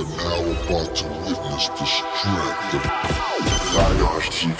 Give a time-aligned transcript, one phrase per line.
[0.00, 2.82] are now about to witness the strength of
[3.74, 4.56] Radioaktiv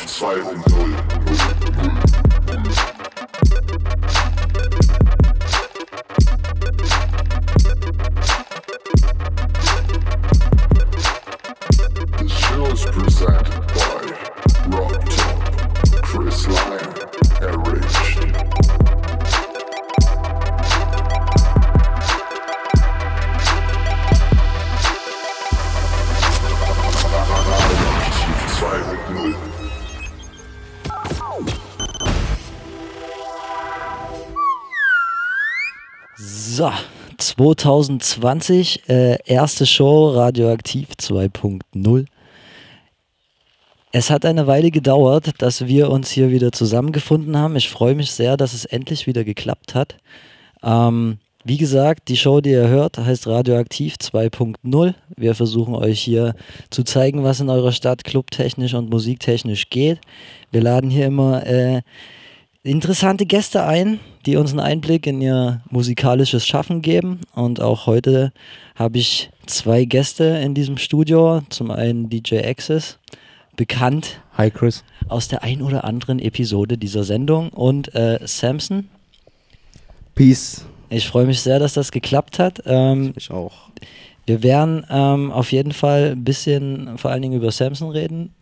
[2.54, 2.93] 2.0.
[37.36, 42.06] 2020, äh, erste Show Radioaktiv 2.0.
[43.90, 47.56] Es hat eine Weile gedauert, dass wir uns hier wieder zusammengefunden haben.
[47.56, 49.96] Ich freue mich sehr, dass es endlich wieder geklappt hat.
[50.62, 54.94] Ähm, wie gesagt, die Show, die ihr hört, heißt Radioaktiv 2.0.
[55.16, 56.34] Wir versuchen euch hier
[56.70, 60.00] zu zeigen, was in eurer Stadt clubtechnisch und musiktechnisch geht.
[60.52, 61.82] Wir laden hier immer äh,
[62.64, 67.20] interessante Gäste ein, die uns einen Einblick in ihr musikalisches Schaffen geben.
[67.34, 68.32] Und auch heute
[68.74, 71.42] habe ich zwei Gäste in diesem Studio.
[71.50, 72.98] Zum einen DJ Access,
[73.56, 74.82] bekannt Hi Chris.
[75.08, 77.50] aus der ein oder anderen Episode dieser Sendung.
[77.50, 78.88] Und äh, Samson.
[80.14, 80.64] Peace.
[80.88, 82.62] Ich freue mich sehr, dass das geklappt hat.
[82.66, 83.52] Ähm, Ich auch.
[84.26, 88.32] wir werden ähm, auf jeden Fall ein bisschen vor allen Dingen über Samson reden.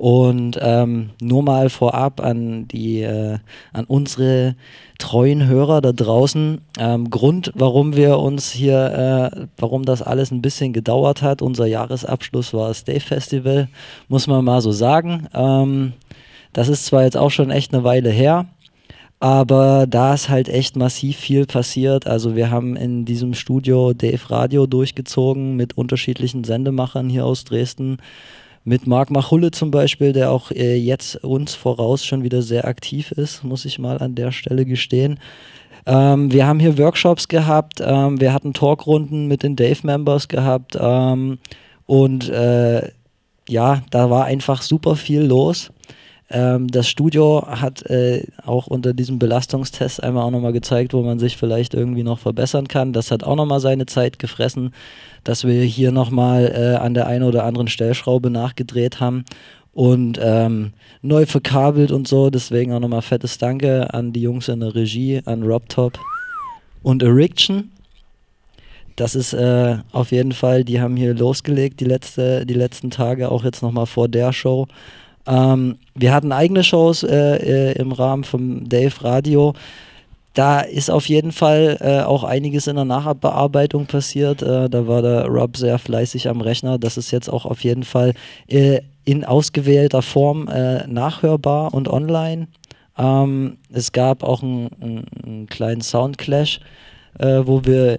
[0.00, 3.36] Und ähm, nur mal vorab an die, äh,
[3.74, 4.56] an unsere
[4.98, 6.62] treuen Hörer da draußen.
[6.78, 11.42] Ähm, Grund, warum wir uns hier, äh, warum das alles ein bisschen gedauert hat.
[11.42, 13.68] Unser Jahresabschluss war das Day Festival,
[14.08, 15.26] muss man mal so sagen.
[15.34, 15.92] Ähm,
[16.54, 18.46] das ist zwar jetzt auch schon echt eine Weile her,
[19.18, 22.06] aber da ist halt echt massiv viel passiert.
[22.06, 27.98] Also wir haben in diesem Studio Dave Radio durchgezogen mit unterschiedlichen Sendemachern hier aus Dresden.
[28.62, 33.10] Mit Marc Machulle zum Beispiel, der auch äh, jetzt uns voraus schon wieder sehr aktiv
[33.12, 35.18] ist, muss ich mal an der Stelle gestehen.
[35.86, 41.38] Ähm, wir haben hier Workshops gehabt, ähm, wir hatten Talkrunden mit den Dave-Members gehabt ähm,
[41.86, 42.90] und äh,
[43.48, 45.72] ja, da war einfach super viel los.
[46.30, 51.18] Ähm, das Studio hat äh, auch unter diesem Belastungstest einmal auch nochmal gezeigt, wo man
[51.18, 52.92] sich vielleicht irgendwie noch verbessern kann.
[52.92, 54.72] Das hat auch nochmal seine Zeit gefressen,
[55.24, 59.24] dass wir hier nochmal äh, an der einen oder anderen Stellschraube nachgedreht haben
[59.72, 62.30] und ähm, neu verkabelt und so.
[62.30, 65.98] Deswegen auch nochmal fettes Danke an die Jungs in der Regie, an Rob Top
[66.82, 67.72] und Eriction.
[68.94, 73.30] Das ist äh, auf jeden Fall, die haben hier losgelegt die, letzte, die letzten Tage,
[73.30, 74.68] auch jetzt nochmal vor der Show.
[75.26, 79.54] Ähm, wir hatten eigene Shows äh, äh, im Rahmen vom Dave Radio.
[80.34, 84.42] Da ist auf jeden Fall äh, auch einiges in der Nachbearbeitung passiert.
[84.42, 86.78] Äh, da war der Rob sehr fleißig am Rechner.
[86.78, 88.14] Das ist jetzt auch auf jeden Fall
[88.46, 92.46] äh, in ausgewählter Form äh, nachhörbar und online.
[92.96, 96.60] Ähm, es gab auch einen, einen, einen kleinen Soundclash,
[97.18, 97.98] äh, wo wir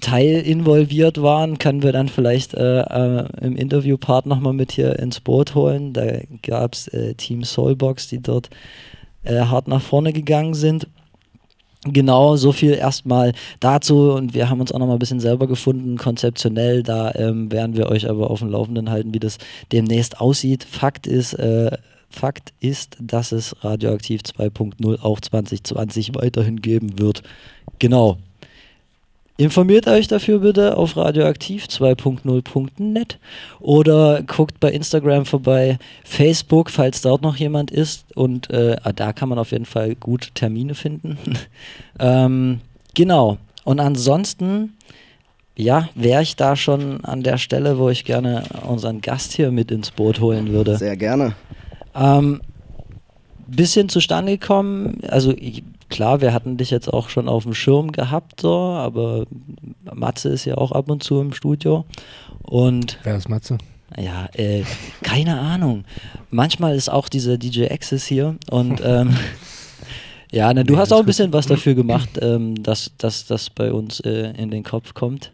[0.00, 5.20] Teil involviert waren, können wir dann vielleicht äh, äh, im Interviewpart nochmal mit hier ins
[5.20, 5.92] Boot holen.
[5.92, 6.06] Da
[6.42, 8.50] gab es äh, Team Soulbox, die dort
[9.22, 10.86] äh, hart nach vorne gegangen sind.
[11.84, 15.46] Genau, so viel erstmal dazu und wir haben uns auch noch mal ein bisschen selber
[15.46, 16.82] gefunden, konzeptionell.
[16.82, 19.38] Da ähm, werden wir euch aber auf dem Laufenden halten, wie das
[19.72, 20.64] demnächst aussieht.
[20.64, 21.70] Fakt ist, äh,
[22.10, 27.22] Fakt ist, dass es Radioaktiv 2.0 auch 2020 weiterhin geben wird.
[27.78, 28.18] Genau.
[29.40, 33.18] Informiert euch dafür bitte auf radioaktiv 2.0.net
[33.58, 38.04] oder guckt bei Instagram vorbei, Facebook, falls dort noch jemand ist.
[38.14, 41.16] Und äh, ah, da kann man auf jeden Fall gut Termine finden.
[41.98, 42.60] ähm,
[42.92, 43.38] genau.
[43.64, 44.74] Und ansonsten,
[45.56, 49.70] ja, wäre ich da schon an der Stelle, wo ich gerne unseren Gast hier mit
[49.70, 50.76] ins Boot holen würde.
[50.76, 51.32] Sehr gerne.
[51.94, 52.42] Ähm,
[53.46, 57.92] bisschen zustande gekommen, also ich, klar, wir hatten dich jetzt auch schon auf dem Schirm
[57.92, 59.26] gehabt, so, aber
[59.92, 61.84] Matze ist ja auch ab und zu im Studio.
[62.42, 63.58] Und Wer ist Matze?
[63.98, 64.62] ja, äh,
[65.02, 65.84] keine Ahnung.
[66.30, 69.16] Manchmal ist auch dieser DJ Access hier und ähm,
[70.32, 71.06] ja, ne, du Nee, hast auch ein gut.
[71.06, 75.32] bisschen was dafür gemacht, ähm, dass, dass das bei uns äh, in den Kopf kommt.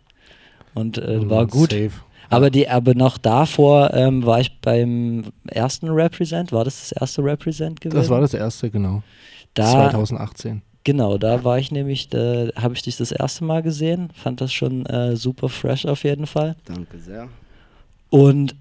[0.74, 1.70] Und äh, war gut.
[1.70, 1.90] Safe.
[2.28, 6.50] Aber, die, aber noch davor ähm, war ich beim ersten Represent.
[6.50, 7.98] War das das erste Represent gewesen?
[8.00, 9.02] Das war das erste, genau.
[9.58, 10.62] Da, 2018.
[10.84, 14.10] Genau, da war ich nämlich, da habe ich dich das erste Mal gesehen.
[14.14, 16.54] Fand das schon äh, super fresh auf jeden Fall.
[16.64, 17.28] Danke sehr.
[18.08, 18.54] Und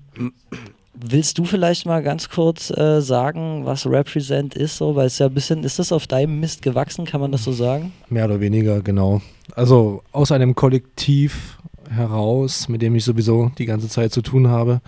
[0.96, 4.78] willst du vielleicht mal ganz kurz äh, sagen, was Represent ist?
[4.78, 7.44] So, weil es ja ein bisschen, ist das auf deinem Mist gewachsen, kann man das
[7.44, 7.92] so sagen?
[8.10, 9.22] Mehr oder weniger, genau.
[9.54, 11.60] Also aus einem Kollektiv
[11.90, 14.82] heraus, mit dem ich sowieso die ganze Zeit zu tun habe.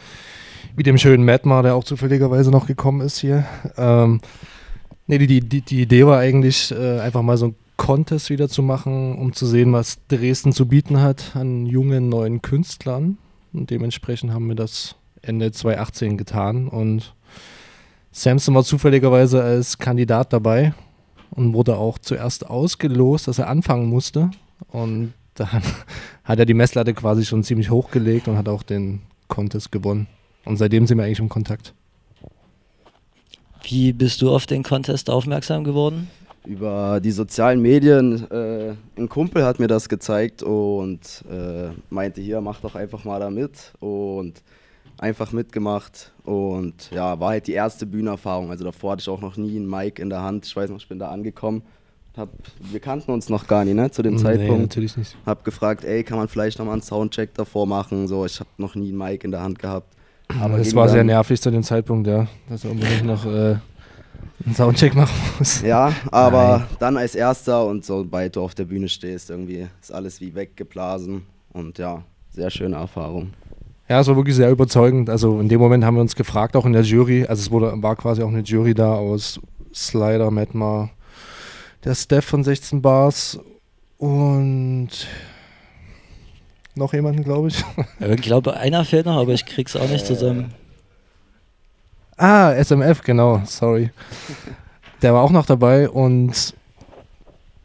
[0.76, 3.46] Wie dem schönen Mattmar, der auch zufälligerweise noch gekommen ist hier.
[3.78, 4.22] Ähm,
[5.08, 8.64] nee, die, die, die Idee war eigentlich, äh, einfach mal so ein Contest wieder zu
[8.64, 13.18] machen, um zu sehen, was Dresden zu bieten hat an jungen neuen Künstlern.
[13.54, 16.68] Und dementsprechend haben wir das Ende 2018 getan.
[16.68, 17.14] Und
[18.12, 20.74] Samson war zufälligerweise als Kandidat dabei
[21.32, 24.32] und wurde auch zuerst ausgelost, dass er anfangen musste.
[24.70, 25.62] Und dann
[26.24, 30.08] hat er die Messlatte quasi schon ziemlich hochgelegt und hat auch den Contest gewonnen.
[30.46, 31.74] Und seitdem sind wir eigentlich im Kontakt.
[33.70, 36.10] Wie bist du auf den Contest aufmerksam geworden?
[36.46, 38.30] Über die sozialen Medien.
[38.32, 43.20] Äh, ein Kumpel hat mir das gezeigt und äh, meinte, hier, mach doch einfach mal
[43.20, 43.74] da mit.
[43.82, 44.42] Und
[44.98, 46.14] einfach mitgemacht.
[46.24, 48.50] Und ja, war halt die erste Bühnenerfahrung.
[48.52, 50.46] Also davor hatte ich auch noch nie einen Mic in der Hand.
[50.46, 51.64] Ich weiß noch, ich bin da angekommen.
[52.16, 52.30] Hab,
[52.60, 54.62] wir kannten uns noch gar nicht, ne, zu dem Nee, Zeitpunkt.
[54.62, 55.16] natürlich nicht.
[55.26, 58.08] Hab gefragt, ey, kann man vielleicht nochmal einen Soundcheck davor machen?
[58.08, 59.94] So, ich habe noch nie einen Mic in der Hand gehabt.
[60.40, 63.56] Aber es war sehr nervig zu dem Zeitpunkt, ja, dass er unbedingt noch äh,
[64.46, 65.62] einen Soundcheck machen muss.
[65.62, 66.78] Ja, aber Nein.
[66.80, 71.24] dann als erster und sobald du auf der Bühne stehst, irgendwie ist alles wie weggeblasen.
[71.54, 73.34] Und ja, sehr schöne Erfahrung.
[73.90, 75.10] Ja, es war wirklich sehr überzeugend.
[75.10, 77.72] Also in dem Moment haben wir uns gefragt, auch in der Jury, also es wurde,
[77.82, 79.40] war quasi auch eine Jury da aus
[79.74, 80.90] Slider, Metmar,
[81.84, 83.40] der Steph von 16 Bars
[83.98, 84.90] und
[86.78, 87.64] noch jemanden, glaube ich.
[88.00, 90.54] Ich glaube, einer fehlt noch, aber ich krieg's auch nicht zusammen.
[92.18, 93.92] Ah, SMF, genau, sorry.
[95.02, 96.56] Der war auch noch dabei und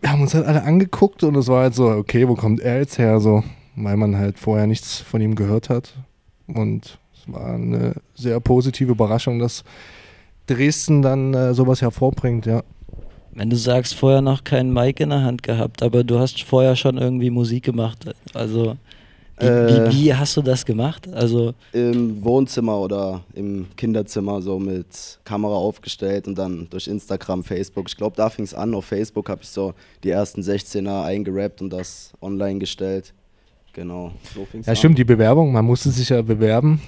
[0.01, 2.79] wir haben uns halt alle angeguckt und es war halt so, okay, wo kommt er
[2.79, 3.21] jetzt her?
[3.21, 3.43] So,
[3.77, 5.95] weil man halt vorher nichts von ihm gehört hat.
[6.49, 9.65] Und es war eine sehr positive Überraschung, dass
[10.47, 12.63] Dresden dann äh, sowas hervorbringt, ja.
[13.31, 16.77] Wenn du sagst, vorher noch keinen Mic in der Hand gehabt, aber du hast vorher
[16.77, 18.05] schon irgendwie Musik gemacht.
[18.35, 18.77] Also,
[19.43, 19.91] wie, Äh.
[19.91, 21.09] wie, wie hast du das gemacht?
[21.13, 27.89] Also, Im Wohnzimmer oder im Kinderzimmer so mit Kamera aufgestellt und dann durch Instagram, Facebook.
[27.89, 28.75] Ich glaube, da fing es an.
[28.75, 29.75] Auf Facebook habe ich so
[30.05, 33.13] die ersten 16er eingerappt und das online gestellt.
[33.75, 34.77] Genau, so fing's Ja, an.
[34.77, 36.81] stimmt, die Bewerbung, man musste sich ja bewerben.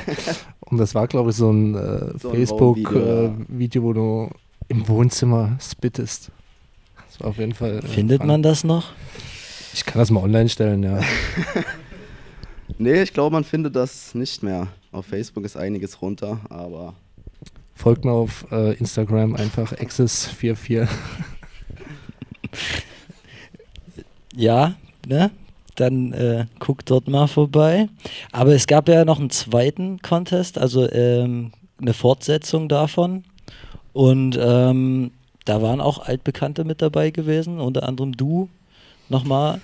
[0.60, 4.30] und das war, glaube ich, so ein äh, So Facebook-Video, äh, Video, wo du
[4.68, 6.30] im Wohnzimmer spittest.
[7.08, 7.78] Das war auf jeden Fall.
[7.78, 8.28] äh, findet fun.
[8.28, 8.92] man das noch?
[9.74, 11.00] Ich kann das mal online stellen, ja.
[12.78, 14.68] Nee, ich glaube, man findet das nicht mehr.
[14.92, 16.94] Auf Facebook ist einiges runter, aber
[17.80, 20.86] Folgt mir auf äh, Instagram einfach access44.
[24.36, 24.74] Ja,
[25.06, 25.30] ne?
[25.76, 27.88] Dann äh, guck dort mal vorbei.
[28.32, 33.24] Aber es gab ja noch einen zweiten Contest, also ähm, eine Fortsetzung davon.
[33.92, 35.10] Und ähm,
[35.44, 38.48] da waren auch Altbekannte mit dabei gewesen, unter anderem du
[39.08, 39.60] nochmal.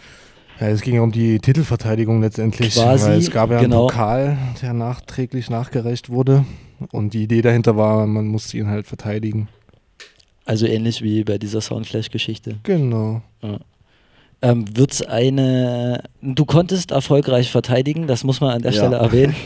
[0.60, 2.74] Ja, es ging ja um die Titelverteidigung letztendlich.
[2.74, 3.82] Quasi, weil es gab ja genau.
[3.82, 6.44] einen Pokal, der nachträglich nachgereicht wurde.
[6.92, 9.48] Und die Idee dahinter war, man musste ihn halt verteidigen.
[10.44, 12.58] Also ähnlich wie bei dieser Soundflash-Geschichte.
[12.62, 13.22] Genau.
[14.42, 16.04] Ähm, wird's eine.
[16.22, 18.78] Du konntest erfolgreich verteidigen, das muss man an der Ja.
[18.78, 19.34] Stelle erwähnen.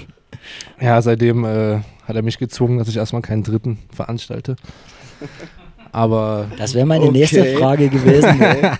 [0.80, 4.56] Ja, seitdem äh, hat er mich gezwungen, dass ich erstmal keinen dritten veranstalte.
[5.92, 7.18] Aber Das wäre meine Okay.
[7.18, 8.40] nächste Frage gewesen.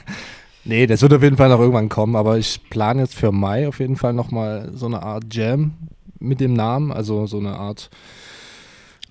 [0.65, 2.17] nee, das wird auf jeden Fall noch irgendwann kommen.
[2.17, 5.73] Aber ich plane jetzt für Mai auf jeden Fall nochmal so eine Art Jam
[6.19, 6.93] mit dem Namen.
[6.93, 7.91] Also so eine Art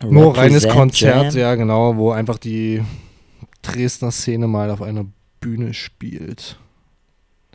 [0.03, 1.41] nur reines Konzert, Jam.
[1.41, 2.81] ja genau, wo einfach die
[3.62, 5.05] Dresdner Szene mal auf einer
[5.41, 6.57] Bühne spielt.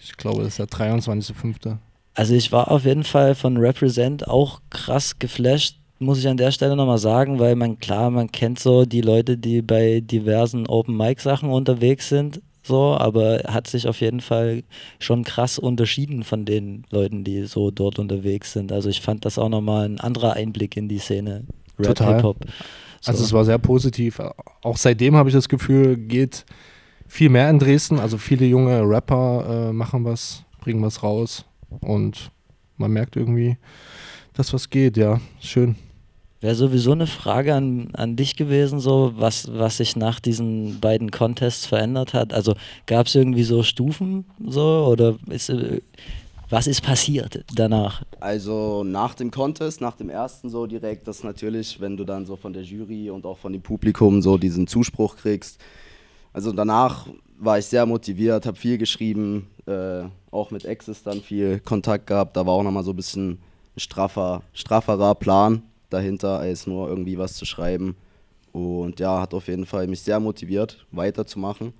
[0.00, 1.78] Ich glaube, das ist der 23.05.
[2.14, 6.50] Also ich war auf jeden Fall von Represent auch krass geflasht, muss ich an der
[6.50, 10.96] Stelle nochmal sagen, weil man klar, man kennt so die Leute, die bei diversen Open
[10.96, 14.62] Mic Sachen unterwegs sind, so, aber hat sich auf jeden Fall
[14.98, 18.72] schon krass unterschieden von den Leuten, die so dort unterwegs sind.
[18.72, 21.44] Also ich fand das auch nochmal ein anderer Einblick in die Szene
[21.78, 22.20] Rap Total.
[22.20, 22.36] So.
[23.04, 24.18] Also es war sehr positiv.
[24.62, 26.46] Auch seitdem habe ich das Gefühl, geht
[27.06, 28.00] viel mehr in Dresden.
[28.00, 31.44] Also viele junge Rapper äh, machen was, bringen was raus
[31.80, 32.30] und
[32.78, 33.58] man merkt irgendwie,
[34.32, 35.20] dass was geht, ja.
[35.38, 35.76] Schön.
[36.44, 41.10] Wäre sowieso eine Frage an, an dich gewesen, so was, was sich nach diesen beiden
[41.10, 42.34] Contests verändert hat.
[42.34, 45.80] Also gab es irgendwie so Stufen so oder ist, äh,
[46.50, 48.02] was ist passiert danach?
[48.20, 52.36] Also nach dem Contest, nach dem ersten so direkt, das natürlich, wenn du dann so
[52.36, 55.58] von der Jury und auch von dem Publikum so diesen Zuspruch kriegst.
[56.34, 57.06] Also danach
[57.38, 62.36] war ich sehr motiviert, habe viel geschrieben, äh, auch mit Exes dann viel Kontakt gehabt.
[62.36, 63.38] Da war auch nochmal so ein bisschen
[63.78, 65.62] straffer, strafferer Plan
[65.94, 67.96] dahinter, als nur irgendwie was zu schreiben.
[68.52, 71.72] Und ja, hat auf jeden Fall mich sehr motiviert, weiterzumachen.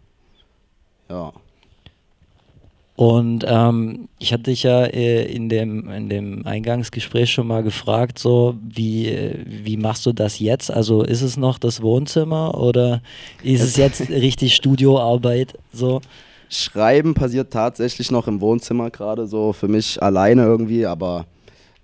[1.09, 1.33] Ja.
[2.97, 8.21] Und ähm, ich hatte dich ja äh, in, dem, in dem Eingangsgespräch schon mal gefragt,
[8.21, 10.71] so wie, äh, wie machst du das jetzt?
[10.71, 13.03] Also ist es noch das Wohnzimmer oder
[13.43, 15.59] ist es jetzt richtig Studioarbeit?
[15.73, 16.03] So?
[16.49, 21.27] Schreiben passiert tatsächlich noch im Wohnzimmer gerade so für mich alleine irgendwie, aber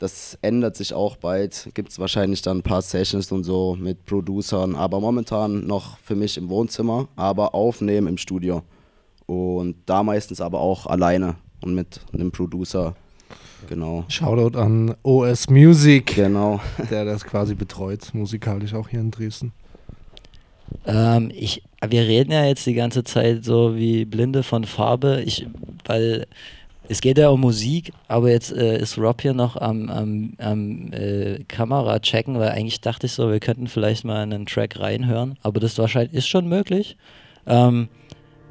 [0.00, 1.68] das ändert sich auch bald.
[1.74, 6.16] Gibt es wahrscheinlich dann ein paar Sessions und so mit Producern, aber momentan noch für
[6.16, 8.62] mich im Wohnzimmer, aber aufnehmen im Studio.
[9.26, 12.96] Und da meistens aber auch alleine und mit einem Producer.
[13.68, 14.04] Genau.
[14.08, 16.60] Shoutout an OS Music, Genau.
[16.90, 19.52] der das quasi betreut, musikalisch auch hier in Dresden.
[20.86, 25.46] Ähm, ich, wir reden ja jetzt die ganze Zeit so wie Blinde von Farbe, ich,
[25.84, 26.26] weil
[26.90, 30.92] es geht ja um Musik, aber jetzt äh, ist Rob hier noch am, am, am
[30.92, 35.38] äh, Kamera checken, weil eigentlich dachte ich so, wir könnten vielleicht mal einen Track reinhören,
[35.42, 36.96] aber das wahrscheinlich ist schon möglich.
[37.46, 37.88] Ähm,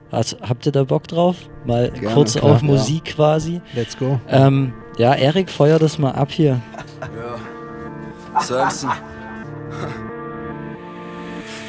[0.10, 1.36] hast, habt ihr da Bock drauf?
[1.66, 2.68] Mal Gerne, kurz klar, auf ja.
[2.68, 3.60] Musik quasi.
[3.76, 4.22] Let's go.
[4.30, 6.62] Ähm, ja, Erik, feuer das mal ab hier.
[7.02, 8.40] Ja.
[8.42, 8.92] Samson.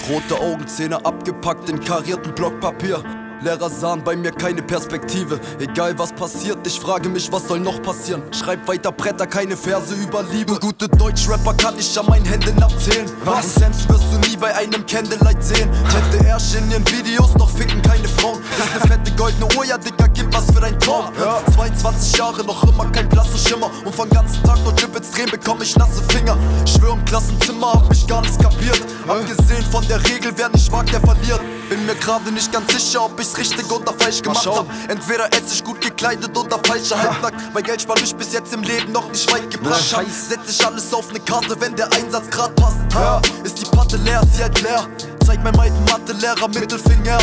[0.08, 3.02] Rote Augenzähne abgepackt in karierten Blockpapier.
[3.42, 5.40] Lehrer sahen bei mir keine Perspektive.
[5.58, 8.22] Egal was passiert, ich frage mich, was soll noch passieren?
[8.32, 10.58] Schreib weiter Bretter, keine Verse über Liebe.
[10.60, 13.10] Gute Deutschrapper kann ich an meinen Händen abzählen.
[13.24, 13.54] Was?
[13.54, 15.70] Samson wirst du nie bei einem Candlelight sehen.
[15.88, 18.40] Fette Ärsche in ihren Videos, noch ficken keine Frauen.
[18.40, 21.06] Ist ne fette goldene Uhr, ja Dicker, gib was für dein Traum.
[21.54, 23.70] 22 Jahre, noch immer kein blasser Schimmer.
[23.84, 26.36] Und von ganzen Tag nur Drippets drehen, bekomm ich nasse Finger.
[26.66, 28.82] Schwör im Klassenzimmer, hab mich gar nichts kapiert.
[29.08, 31.40] Abgesehen von der Regel, wer nicht wagt, der verliert.
[31.70, 34.66] Bin mir gerade nicht ganz sicher, ob ich's richtig oder falsch gemacht hab.
[34.88, 37.54] Entweder ätz ich gut gekleidet oder falscher Halbnackt.
[37.54, 40.04] Mein Geld spart mich bis jetzt im Leben noch nicht weit gebracht hab.
[40.04, 42.76] Setz ich alles auf ne Karte, wenn der Einsatz grad passt.
[42.92, 44.86] Ja, ist die Patte leer, sie halt leer.
[45.24, 47.18] Zeig meinem alten Mathe-Lehrer Mittelfinger.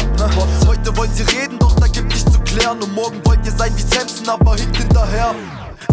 [0.65, 2.81] Heute wollt ihr reden, doch da gibt nichts zu klären.
[2.81, 5.35] Und morgen wollt ihr sein wie Samson, aber hinkt hinterher.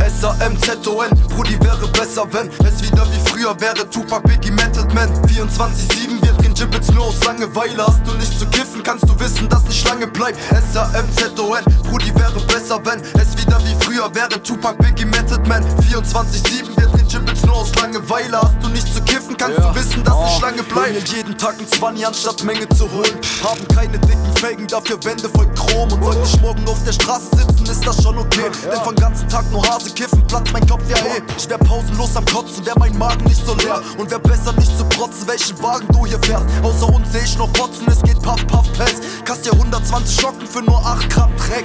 [0.01, 3.89] S-A-M-Z-O-N, Brudi wäre besser, wenn es wieder wie früher wäre.
[3.89, 5.09] Tupac, Biggie, Method Man.
[5.27, 7.85] 24-7, wir Gibbets nur aus Langeweile.
[7.87, 10.39] Hast du nicht zu kiffen, kannst du wissen, dass nicht lange bleibt.
[10.53, 14.43] S-A-M-Z-O-N, Brudi wäre besser, wenn es wieder wie früher wäre.
[14.43, 15.65] Tupac, Biggie, Method Man.
[15.81, 18.41] 24-7, wir drehen Gibbets nur aus Langeweile.
[18.41, 20.95] Hast du nicht zu kiffen, kannst du wissen, dass nicht lange bleibt.
[20.95, 23.19] Holen jeden Tag ein 20 anstatt Menge zu holen.
[23.43, 25.91] Haben keine dicken Felgen, dafür Wände voll Chrom.
[25.93, 28.51] Und sollte ich morgen auf der Straße sitzen, ist das schon okay.
[28.71, 31.23] Denn von ganzen Tag nur Hase kiffen, platzt mein Kopf ja eh.
[31.37, 33.81] Ich wär pausenlos am Kotzen, wär mein Magen nicht so leer.
[33.99, 36.45] Und wär besser nicht zu protzen, welchen Wagen du hier fährst.
[36.63, 39.03] Außer uns seh ich noch Fotzen, es geht Puff, Puff, Pest.
[39.25, 41.65] Kasst dir 120 Schocken für nur 8 Gramm Dreck.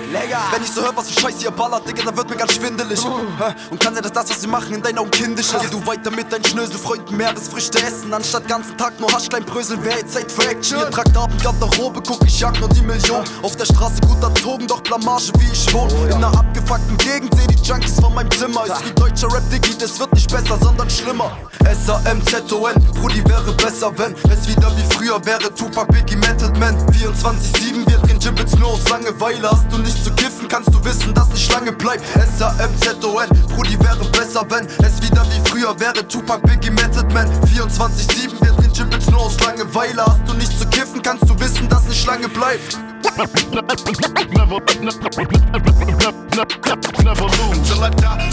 [0.52, 3.04] Wenn ich so hör, was für Scheiße ihr ballert, Digga, dann wird mir ganz schwindelig.
[3.04, 3.54] Hä?
[3.70, 5.62] Und kann dass das, was sie machen, in deinen Augen kindisch ist.
[5.62, 9.98] Geh du weiter mit deinen Schnöselfreunden Meeresfrüchte essen, anstatt ganzen Tag nur Haschlein bröseln, wär
[9.98, 10.80] jetzt Zeit für Action.
[10.80, 13.24] Ihr tragt Abendgarderobe, guck, ich jag nur die Million.
[13.42, 15.90] Auf der Straße gut erzogen, doch Blamage, wie ich wohn.
[16.08, 18.66] In einer abgefuckten Gegend seh die Junkies von meinem Zimmer.
[18.66, 21.38] Ist wie deutscher Rap, Diggi, das wird nicht besser, sondern schlimmer.
[21.66, 25.54] S-A-M-Z-O-N, Brudi wäre besser, wenn es wieder wie früher wäre.
[25.54, 26.76] Tupac, Biggie, Method Man.
[26.90, 29.50] 24-7, wir drehen Gibbets nur aus Langeweile.
[29.50, 32.04] Hast du nicht zu kiffen, kannst du wissen, dass nicht lange bleibt.
[32.16, 37.28] S-A-M-Z-O-N, Brudi wäre besser, wenn es wieder wie früher wäre Tupac Biggie Method Man.
[37.44, 40.06] 24-7, wird drehen Jimbits nur aus Langeweile.
[40.06, 44.00] Hast du nichts zu kiffen, kannst du wissen, dass nicht lange bleibt Never, never, lose
[44.32, 45.06] never, I never,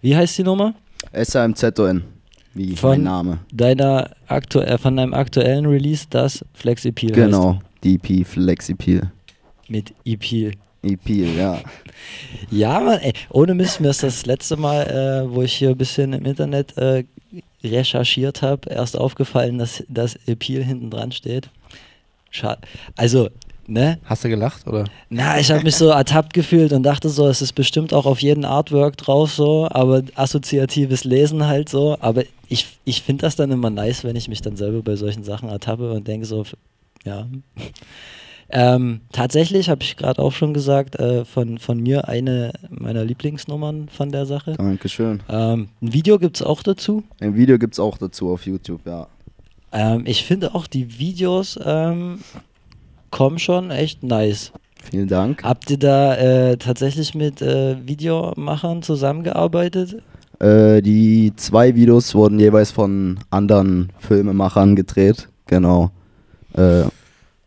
[0.01, 0.75] Wie heißt die Nummer?
[1.13, 2.05] S-A-M-Z-O-N,
[2.55, 3.39] wie Von mein Name.
[3.53, 9.01] deiner aktu äh, von deinem aktuellen Release, das Flexipil Genau, DP Flexipil.
[9.03, 9.11] heißt.
[9.69, 10.53] Mit Ipil.
[10.83, 11.61] EP, ja.
[12.51, 14.83] Ja, Mann, ey, ohne Mist, mir ist das letzte Mal,
[15.27, 17.05] äh, wo ich hier ein bisschen im Internet äh,
[17.65, 21.51] recherchiert habe, erst aufgefallen, dass das Epil hinten dran steht.
[22.31, 22.61] Schade.
[22.97, 23.29] Also,
[23.69, 23.99] ne?
[24.05, 24.85] Hast du gelacht oder?
[25.11, 28.21] Na, ich habe mich so ertappt gefühlt und dachte so, es ist bestimmt auch auf
[28.21, 31.97] jedem Artwork drauf so, aber assoziatives Lesen halt so.
[32.01, 35.25] Aber ich, ich finde das dann immer nice, wenn ich mich dann selber bei solchen
[35.25, 36.45] Sachen ertappe und denke so,
[37.05, 37.27] ja.
[38.51, 43.91] Ähm, tatsächlich habe ich gerade auch schon gesagt, äh, von, von mir eine meiner Lieblingsnummern
[43.91, 44.55] von der Sache.
[44.57, 45.21] Dankeschön.
[45.29, 47.05] Ähm, ein Video gibt es auch dazu.
[47.21, 49.07] Ein Video gibt's auch dazu auf YouTube, ja.
[49.71, 51.59] Ähm, ich finde auch die Videos
[53.11, 54.53] kommen schon echt nice.
[54.91, 55.43] Vielen Dank.
[55.43, 60.03] Habt ihr da äh, tatsächlich mit äh, Videomachern zusammengearbeitet?
[60.41, 65.29] Äh, die zwei Videos wurden jeweils von anderen Filmemachern gedreht.
[65.47, 65.91] Genau.
[66.55, 66.85] Äh,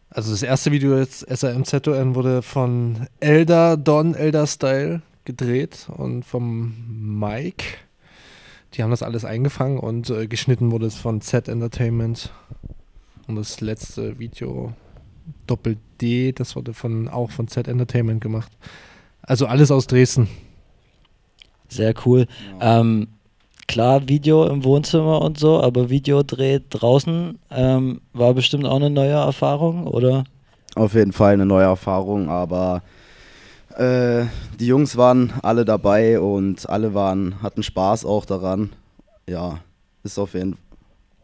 [0.09, 6.73] Also das erste Video jetzt, SRMZON, wurde von Elder Don Elder Style gedreht und vom
[7.19, 7.63] Mike.
[8.73, 12.29] Die haben das alles eingefangen und äh, geschnitten wurde es von Z Entertainment.
[13.27, 14.73] Und das letzte Video
[15.51, 18.51] Doppel D, das wurde von auch von Z Entertainment gemacht.
[19.21, 20.29] Also alles aus Dresden.
[21.67, 22.25] Sehr cool.
[22.61, 23.09] Ähm,
[23.67, 29.11] klar, Video im Wohnzimmer und so, aber Videodreh draußen ähm, war bestimmt auch eine neue
[29.11, 30.23] Erfahrung, oder?
[30.75, 32.81] Auf jeden Fall eine neue Erfahrung, aber
[33.75, 34.23] äh,
[34.57, 38.69] die Jungs waren alle dabei und alle waren, hatten Spaß auch daran.
[39.27, 39.59] Ja,
[40.03, 40.70] ist auf jeden Fall.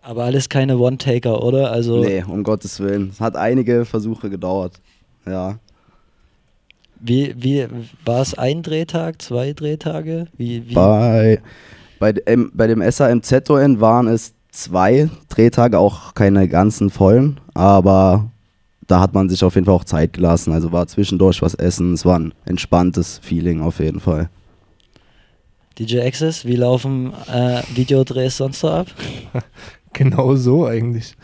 [0.08, 1.70] Aber alles keine One-Taker, oder?
[1.70, 3.10] Also Nee, um Gottes Willen.
[3.12, 4.80] Es hat einige Versuche gedauert.
[5.26, 5.60] Ja.
[7.02, 7.68] wie, wie
[8.06, 10.28] war es ein Drehtag, zwei Drehtage?
[10.38, 10.74] Wie, wie?
[10.74, 11.42] Bei,
[12.00, 18.32] bei, dem, bei dem SAMZON waren es zwei Drehtage, auch keine ganzen vollen, aber
[18.88, 20.54] da hat man sich auf jeden Fall auch Zeit gelassen.
[20.54, 24.30] Also war zwischendurch was essen, es war ein entspanntes Feeling auf jeden Fall.
[25.78, 28.88] DJ Access, wie laufen äh, Videodrehs sonst so ab?
[29.94, 31.16] Genau so eigentlich.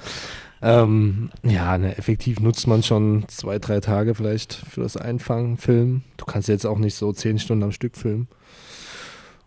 [0.61, 6.03] Ähm, ja, ne, effektiv nutzt man schon zwei, drei Tage vielleicht für das Einfangen, Filmen.
[6.17, 8.27] Du kannst jetzt auch nicht so zehn Stunden am Stück filmen.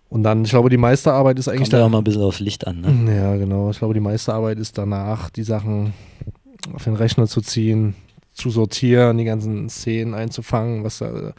[0.08, 2.40] Und dann, ich glaube, die meiste Arbeit ist eigentlich Kommt auch mal ein bisschen aufs
[2.40, 3.16] Licht an, ne?
[3.16, 3.70] Ja, genau.
[3.70, 5.94] Ich glaube, die meiste Arbeit ist danach, die Sachen
[6.74, 7.94] auf den Rechner zu ziehen,
[8.32, 11.32] zu sortieren, die ganzen Szenen einzufangen, was da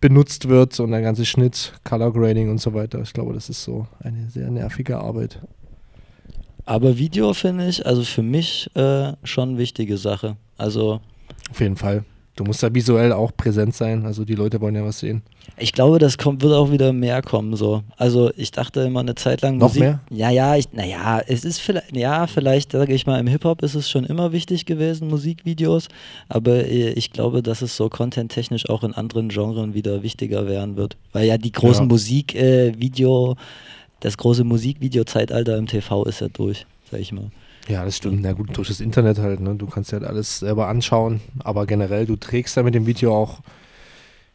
[0.00, 3.00] benutzt wird und der ganze Schnitt, Color Grading und so weiter.
[3.02, 5.40] Ich glaube, das ist so eine sehr nervige Arbeit.
[6.68, 10.36] Aber Video finde ich, also für mich äh, schon eine wichtige Sache.
[10.58, 11.00] Also
[11.50, 12.04] Auf jeden Fall.
[12.36, 14.04] Du musst da visuell auch präsent sein.
[14.06, 15.22] Also die Leute wollen ja was sehen.
[15.56, 17.56] ich glaube, das kommt, wird auch wieder mehr kommen.
[17.56, 17.82] So.
[17.96, 19.80] Also ich dachte immer eine Zeit lang Noch Musik.
[19.82, 20.00] mehr?
[20.10, 23.74] Ja, ja, ich, naja, es ist vielleicht, ja, vielleicht sage ich mal, im Hip-Hop ist
[23.74, 25.88] es schon immer wichtig gewesen, Musikvideos.
[26.28, 30.76] Aber äh, ich glaube, dass es so content-technisch auch in anderen Genren wieder wichtiger werden
[30.76, 30.96] wird.
[31.12, 31.88] Weil ja die großen Ja.
[31.88, 33.36] Musikvideo,
[34.00, 37.30] das große Musikvideo-Zeitalter im TV ist ja durch, sag ich mal.
[37.68, 38.22] Ja, das stimmt.
[38.22, 39.40] Na gut, durch das Internet halt.
[39.40, 39.54] Ne?
[39.54, 41.20] Du kannst ja halt alles selber anschauen.
[41.40, 43.40] Aber generell, du trägst da mit dem Video auch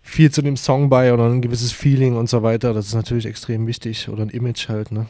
[0.04, 2.74] viel zu dem Song bei oder ein gewisses Feeling und so weiter.
[2.74, 4.08] Das ist natürlich extrem wichtig.
[4.10, 4.92] Oder ein Image halt.
[4.92, 5.08] Ne?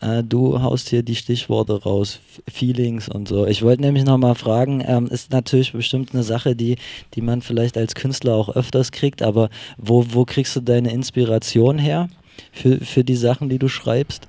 [0.00, 3.46] Äh, du haust hier die Stichworte raus, Feelings und so.
[3.46, 6.76] Ich wollte nämlich nochmal fragen, ähm, ist natürlich bestimmt eine Sache, die,
[7.14, 11.78] die man vielleicht als Künstler auch öfters kriegt, aber wo, wo kriegst du deine Inspiration
[11.78, 12.08] her
[12.52, 14.28] für, für die Sachen, die du schreibst?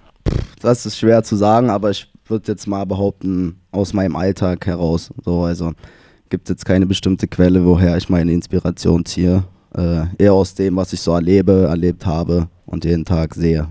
[0.62, 5.10] Das ist schwer zu sagen, aber ich würde jetzt mal behaupten, aus meinem Alltag heraus.
[5.24, 5.72] So, also
[6.30, 9.44] gibt es jetzt keine bestimmte Quelle, woher ich meine Inspiration ziehe.
[9.76, 13.68] Äh, eher aus dem, was ich so erlebe, erlebt habe und jeden Tag sehe.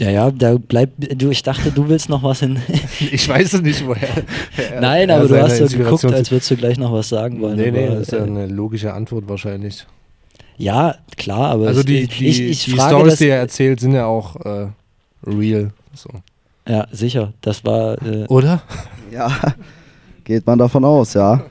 [0.00, 2.58] Ja, ja, da bleibt, du, ich dachte, du willst noch was hin.
[3.00, 4.08] Ich weiß es nicht, woher.
[4.56, 7.08] er- Nein, er aber du hast so geguckt, Inspiration als würdest du gleich noch was
[7.08, 7.56] sagen wollen.
[7.56, 9.86] Nee, nee, aber, das ist ja äh, eine logische Antwort wahrscheinlich.
[10.58, 13.80] Ja, klar, aber Also die, die, ich, ich die frage Stories, das, die er erzählt,
[13.80, 14.68] sind ja auch äh,
[15.26, 15.72] real.
[15.94, 16.10] So.
[16.68, 18.00] Ja, sicher, das war...
[18.02, 18.62] Äh, Oder?
[19.10, 19.32] Ja,
[20.24, 21.42] geht man davon aus, ja.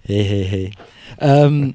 [0.00, 0.70] Hey, hey, hey.
[1.20, 1.74] Ähm,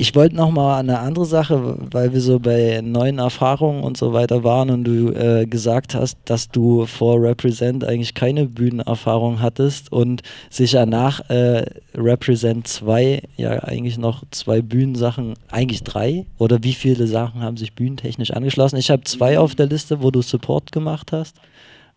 [0.00, 4.14] ich wollte noch mal eine andere Sache, weil wir so bei neuen Erfahrungen und so
[4.14, 9.92] weiter waren und du äh, gesagt hast, dass du vor Represent eigentlich keine Bühnenerfahrung hattest
[9.92, 16.72] und sicher nach äh, Represent 2 ja eigentlich noch zwei Bühnensachen, eigentlich drei oder wie
[16.72, 18.76] viele Sachen haben sich bühnentechnisch angeschlossen?
[18.76, 21.36] Ich habe zwei auf der Liste, wo du Support gemacht hast.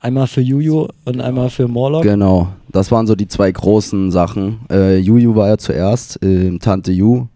[0.02, 2.04] Einmal für Juju und einmal für Morlock.
[2.04, 4.60] Genau, das waren so die zwei großen Sachen.
[4.70, 7.28] Äh, Juju war ja zuerst, äh, Tante Ju.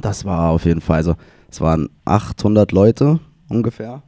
[0.00, 1.14] Das war auf jeden Fall, also
[1.50, 4.02] es waren 800 Leute ungefähr.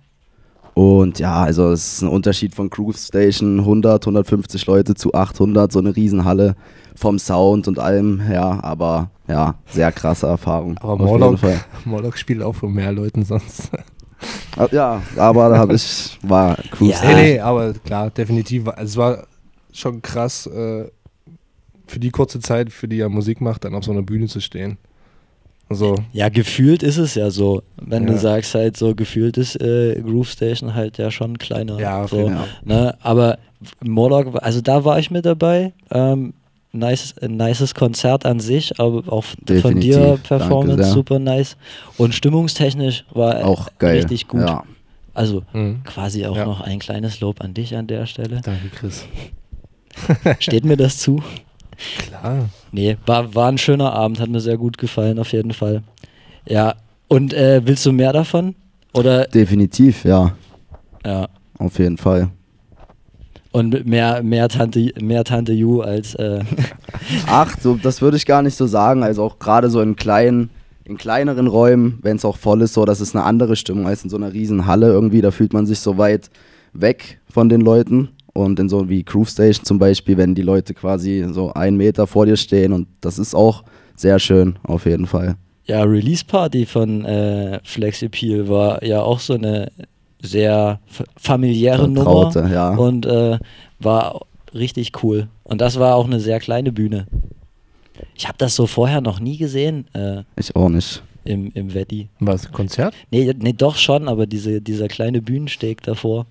[0.75, 5.71] Und ja, also es ist ein Unterschied von Cruise Station 100, 150 Leute zu 800,
[5.73, 6.55] so eine Riesenhalle
[6.97, 8.61] vom Sound und allem her.
[8.63, 10.79] Aber ja, sehr krasse Erfahrung.
[10.79, 11.39] Aber jeden
[11.85, 13.71] Morlock, spielt auch von mehr Leuten sonst.
[14.57, 17.15] Ah, Ja, aber da habe ich, war Cruise Ja.
[17.15, 18.69] Nee, nee, aber klar, definitiv.
[18.69, 19.27] Also es war
[19.73, 20.89] schon krass, äh,
[21.87, 24.41] für die kurze Zeit, für die er Musik macht, dann auf so einer Bühne zu
[24.41, 24.79] stehen.
[25.71, 27.63] Also, Ja, gefühlt ist es ja so.
[27.81, 28.11] Wenn Ja.
[28.15, 31.79] du sagst halt so, gefühlt ist äh, Groove Station halt ja schon kleiner.
[31.79, 32.47] Ja, so, Fall.
[32.65, 32.97] ne?
[33.03, 33.39] Aber
[33.81, 35.73] Morlock, also da war ich mit dabei.
[35.93, 36.35] Ähm,
[36.73, 39.95] nice, ein nices Konzert an sich, aber auch von Definitiv.
[39.95, 40.93] dir Danke Performance sehr.
[40.93, 41.57] super nice.
[41.99, 43.99] Und stimmungstechnisch war auch geil.
[43.99, 44.41] richtig gut.
[44.41, 44.65] Ja.
[45.15, 45.83] Also mhm.
[45.85, 46.45] quasi auch Ja.
[46.47, 48.41] noch ein kleines Lob an dich an der Stelle.
[48.43, 49.05] danke Chris.
[50.41, 51.23] Steht mir das zu?
[52.09, 52.49] Klar.
[52.73, 55.83] Nee, war, war ein schöner Abend, hat mir sehr gut gefallen, auf jeden Fall.
[56.47, 56.75] Ja,
[57.09, 58.55] und äh, willst du mehr davon?
[58.93, 60.33] Oder, Definitiv, ja,
[61.05, 61.29] ja,
[61.59, 62.31] auf jeden Fall.
[63.53, 66.15] Und mehr, mehr, Tante, mehr Tante Ju als.
[66.15, 66.41] Äh,
[67.27, 69.03] Ach, so, das würde ich gar nicht so sagen.
[69.03, 70.51] Also auch gerade so in kleinen,
[70.85, 74.05] in kleineren Räumen, wenn es auch voll ist, so, das ist eine andere Stimmung als
[74.05, 75.21] in so einer riesen Halle irgendwie.
[75.21, 76.31] Da fühlt man sich so weit
[76.73, 78.11] weg von den Leuten.
[78.45, 82.07] Und in so wie Groove Station zum Beispiel, wenn die Leute quasi so einen Meter
[82.07, 83.63] vor dir stehen und das ist auch
[83.97, 85.37] sehr schön, auf jeden Fall.
[85.67, 89.71] ja, Release Party von äh, Flex Appeal war ja auch so eine
[90.23, 90.81] sehr
[91.17, 92.31] familiäre Nummer.
[92.33, 92.71] Vertraute, ja.
[92.75, 93.39] Und äh,
[93.79, 94.21] war
[94.53, 95.29] richtig cool.
[95.45, 97.07] Und das war auch eine sehr kleine Bühne.
[98.17, 101.03] Ich habe das so vorher noch nie gesehen äh, Ich auch nicht.
[101.25, 102.09] im, im Wetti.
[102.19, 102.95] Was, Konzert?
[103.11, 106.27] Nee, nee, doch schon, aber diese, dieser kleine Bühnensteg davor.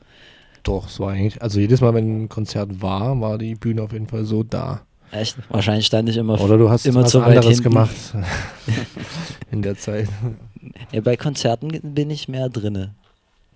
[0.64, 3.94] Doch, es war eigentlich, also jedes Mal, wenn ein Konzert war, war die Bühne auf
[3.94, 4.82] jeden Fall so da.
[5.12, 5.38] Echt?
[5.50, 7.64] Wahrscheinlich stand ich immer, Oder du hast immer was anderes hinten.
[7.64, 7.96] gemacht
[9.52, 10.08] in der Zeit.
[10.92, 12.94] Ja, bei Konzerten bin ich mehr drinne.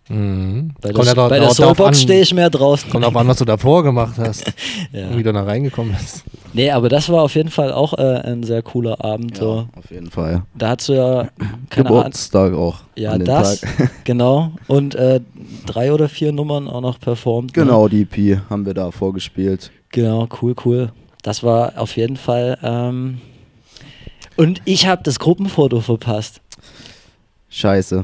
[0.09, 0.71] Mhm.
[0.81, 2.89] Bei der, ja doch- bei der Soulbox stehe ich mehr draußen.
[2.89, 4.45] Kommt auch an, was du davor gemacht hast,
[4.91, 5.15] ja.
[5.17, 6.23] wie du da reingekommen bist.
[6.51, 9.37] Nee, aber das war auf jeden Fall auch äh, ein sehr cooler Abend.
[9.37, 9.67] So.
[9.75, 10.43] auf jeden Fall.
[10.55, 11.29] Da hast du ja
[11.69, 11.87] keine.
[11.87, 12.81] Geburtstag auch.
[12.95, 13.91] Ja, das, Tag.
[14.03, 14.51] genau.
[14.67, 15.21] Und äh,
[15.65, 17.55] drei oder vier Nummern auch noch performt.
[17.55, 17.63] ne?
[17.63, 19.71] Genau, die EP haben wir da vorgespielt.
[19.89, 20.91] Genau, cool, cool.
[21.23, 22.57] Das war auf jeden Fall.
[22.61, 23.19] Ähm
[24.35, 26.41] und ich habe das Gruppenfoto verpasst.
[27.55, 28.03] Scheiße.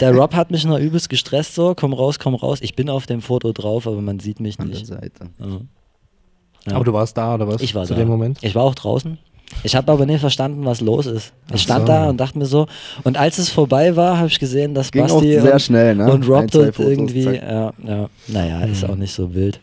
[0.00, 2.58] Der Rob hat mich noch übelst gestresst, so, komm raus, komm raus.
[2.62, 4.86] Ich bin auf dem Foto drauf, aber man sieht mich An der nicht.
[4.88, 5.28] Seite.
[5.38, 6.74] Ja.
[6.74, 7.62] Aber du warst da, oder was?
[7.62, 8.00] Ich war Zu da.
[8.00, 8.38] dem Moment?
[8.42, 9.16] Ich war auch draußen.
[9.62, 11.32] Ich habe aber nicht verstanden, was los ist.
[11.54, 11.92] Ich stand so.
[11.92, 12.66] da und dachte mir so,
[13.04, 15.94] und als es vorbei war, habe ich gesehen, dass Ging auch Basti sehr und, schnell,
[15.94, 16.12] ne?
[16.12, 18.90] und Rob Ein, dort Fotos, irgendwie, ja, ja, naja, ist Mhm.
[18.90, 19.60] auch nicht so wild.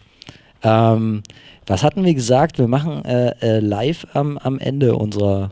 [0.63, 1.21] Ähm,
[1.67, 2.57] was hatten wir gesagt?
[2.57, 5.51] Wir machen äh, äh, live am, am Ende unserer,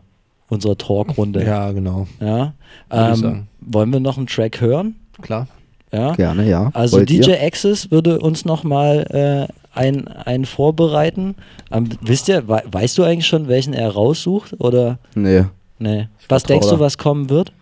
[0.54, 1.44] unserer Talkrunde.
[1.44, 2.06] Ja, genau.
[2.20, 2.54] Ja.
[2.90, 4.96] Ich Ähm, wollen wir noch einen Track hören?
[5.20, 5.46] Klar.
[5.92, 6.12] Ja.
[6.14, 6.70] Gerne, ja.
[6.74, 7.42] Also Wollt DJ ihr?
[7.42, 11.36] Access würde uns nochmal äh, ein, einen vorbereiten.
[11.70, 14.54] Ähm, wisst ihr, wei- weißt du eigentlich schon, welchen er raussucht?
[14.60, 15.44] Oder Nee.
[15.78, 16.08] nee?
[16.28, 17.52] Was vertrau denkst du, was kommen wird?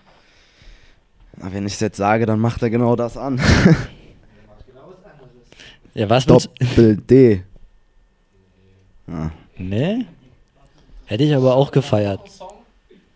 [1.36, 3.40] Na, wenn ich es jetzt sage, dann macht er genau das an.
[5.94, 7.42] Ja, was Doppel D.
[9.06, 9.28] Ah,
[9.58, 10.06] Nee?
[11.04, 12.20] Hätte ich aber auch gefeiert.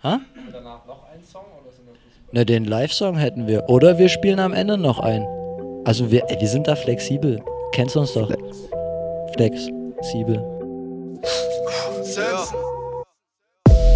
[0.06, 0.20] Ha?
[2.30, 3.68] Ne, den Live-Song hätten wir.
[3.68, 5.26] Oder wir spielen am Ende noch ein.
[5.84, 7.42] Also wir, ey, wir sind da flexibel.
[7.72, 8.30] Kennst du uns doch?
[9.34, 9.66] Flex.
[10.02, 10.44] Siebel.
[12.02, 12.54] Selbst.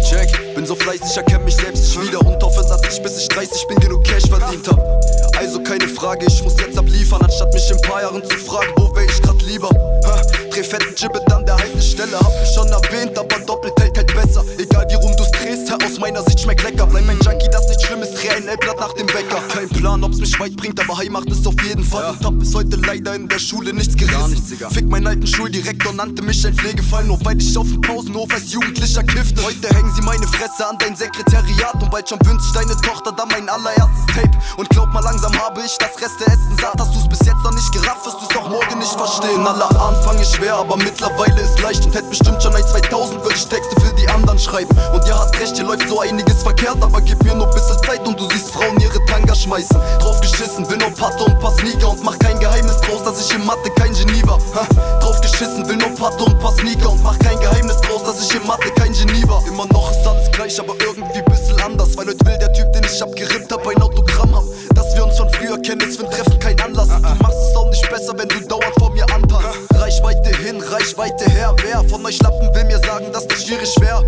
[0.03, 3.29] Check, bin so fleißig, erkenn mich selbst nicht wieder und hoffe, dass ich bis ich
[3.29, 5.01] 30 bin genug Cash verdient hab.
[5.37, 8.73] Also keine Frage, ich muss jetzt abliefern, anstatt mich in ein paar Jahren zu fragen,
[8.75, 9.69] wo wär ich grad lieber.
[9.69, 10.21] Ha,
[10.51, 14.13] dreh fetten Gibbet an der heiden Stelle, hab mich schon erwähnt, aber doppelt hält halt
[14.13, 14.43] besser.
[14.71, 16.85] Egal wie rum du's drehst, Herr, aus meiner Sicht schmeckt lecker.
[16.85, 19.41] Bleib ein Junkie, das nicht schlimm ist, dreh ein L-Blatt nach dem Wecker.
[19.53, 22.11] Kein Plan, ob's mich weit bringt, aber Heim macht es auf jeden Fall.
[22.11, 24.41] Und hab bis heute leider in der Schule nichts gerissen.
[24.71, 28.53] Fick meinen alten Schuldirektor, nannte mich ein Pflegefall, nur weil ich auf dem Pausenhof als
[28.53, 29.43] Jugendlicher kiffte.
[29.43, 33.27] Heute hängen sie meine Fresse an dein Sekretariat und bald schon wünscht deine Tochter dann
[33.27, 34.31] mein allererstes Tape.
[34.55, 36.79] Und glaub mal, langsam habe ich das Rest der Essen satt.
[36.79, 39.45] Hast du's bis jetzt noch nicht gerafft, wirst du's auch morgen nicht verstehen.
[39.45, 43.35] Aller Anfang ist schwer, aber mittlerweile ist leicht und hätte bestimmt schon ein 2000, würde
[43.35, 44.60] ich Texte für die anderen schreiben.
[44.69, 48.05] Und ja, hast recht, hier läuft so einiges verkehrt, aber gib mir nur bisschen Zeit
[48.07, 49.77] und du siehst Frauen ihre Tanga schmeißen.
[49.99, 53.33] Drauf geschissen, will nur Patte und paar Sneaker und mach kein Geheimnis draus, dass ich
[53.35, 54.39] in Mathe kein Genie war.
[54.55, 54.65] Ha?
[54.99, 58.35] Drauf geschissen, will nur Patte und paar Sneaker und mach kein Geheimnis draus, dass ich
[58.35, 59.45] in Mathe kein Genie war.
[59.47, 62.83] Immer noch ist alles gleich, aber irgendwie bisschen anders, weil heute will der Typ, den
[62.83, 64.47] ich abgerippt hab, ein Autogramm haben.
[64.75, 66.87] Dass wir uns von früher kennen, ist für ein Treffen kein Anlass.
[66.87, 69.57] Du machst es auch nicht besser, wenn du dauernd vor mir antanzt.
[69.73, 71.55] Reichweite hin, Reichweite her.
[71.63, 74.03] Wer von euch Lappen will mir sagen, dass das schwierig wär?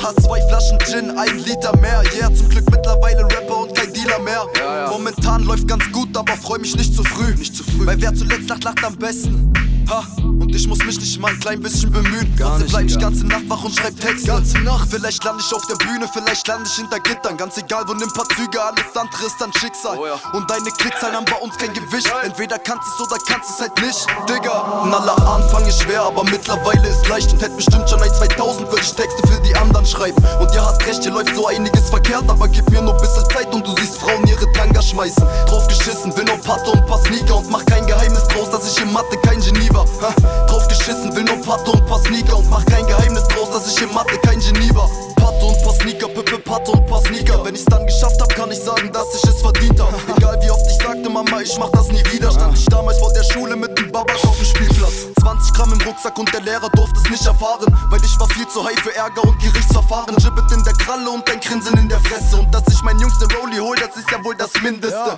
[0.00, 2.02] Aha, zwei Flaschen Gin, ein Liter mehr.
[2.14, 4.46] Yeah, zum Glück mittlerweile Rapper und kein Dealer mehr.
[4.88, 7.34] Momentan läuft ganz gut, aber freu mich nicht zu früh.
[7.34, 7.84] Nicht zu früh.
[7.84, 9.52] Weil wer zuletzt lacht, lacht am besten.
[9.90, 12.30] Ha, und ich muss mich nicht mal ein klein bisschen bemühen.
[12.38, 14.26] Trotzdem bleib ich ganze Nacht wach und schreib Texte.
[14.26, 17.38] Ganze Nacht, vielleicht lande ich auf der Bühne, vielleicht lande ich hinter Gittern.
[17.38, 19.98] Ganz egal, wo nimm paar Züge, alles andere ist dann Schicksal.
[20.34, 22.12] Und deine Klickzahlen haben bei uns kein Gewicht.
[22.22, 24.82] Entweder kannst es oder kannst es halt nicht, Digga.
[24.82, 27.32] Und aller Anfang ist schwer, aber mittlerweile ist leicht.
[27.32, 30.22] Und hätte bestimmt schon ein 2000, würde ich Texte für die anderen schreiben.
[30.40, 33.52] Und ja, hast recht, hier läuft so einiges verkehrt, aber gib mir nur bisschen Zeit
[33.54, 35.26] und du siehst Frauen ihre Tanga schmeißen.
[35.46, 38.82] Drauf geschissen, will nur Patte und paar Sneaker und mach kein Geheimnis draus, dass ich
[38.82, 39.86] in Mathe kein Genie war.
[40.02, 40.14] Ha?
[40.46, 43.82] Drauf geschissen, will nur Patte und paar Sneaker und mach kein Geheimnis draus, dass ich
[43.82, 44.88] in Mathe kein Genie war.
[45.28, 47.44] Patte und paar Sneaker, Pippe, Patte und paar Sneaker.
[47.44, 49.92] Wenn ich's dann geschafft hab, kann ich sagen, dass ich es verdient hab.
[50.16, 52.30] Egal wie oft ich sagte, Mama, ich mach das nie wieder.
[52.30, 55.12] Stand ich damals vor der Schule mit dem Babak auf dem Spielplatz.
[55.20, 57.66] 20 Gramm im Rucksack und der Lehrer durfte es nicht erfahren.
[57.90, 60.16] Weil ich war viel zu high für Ärger und Gerichtsverfahren.
[60.16, 62.38] Gibbet in der Kralle und ein Grinsen in der Fresse.
[62.38, 65.12] Und dass ich meinen Jungs ne Rolli hol, das ist ja wohl das Mindeste.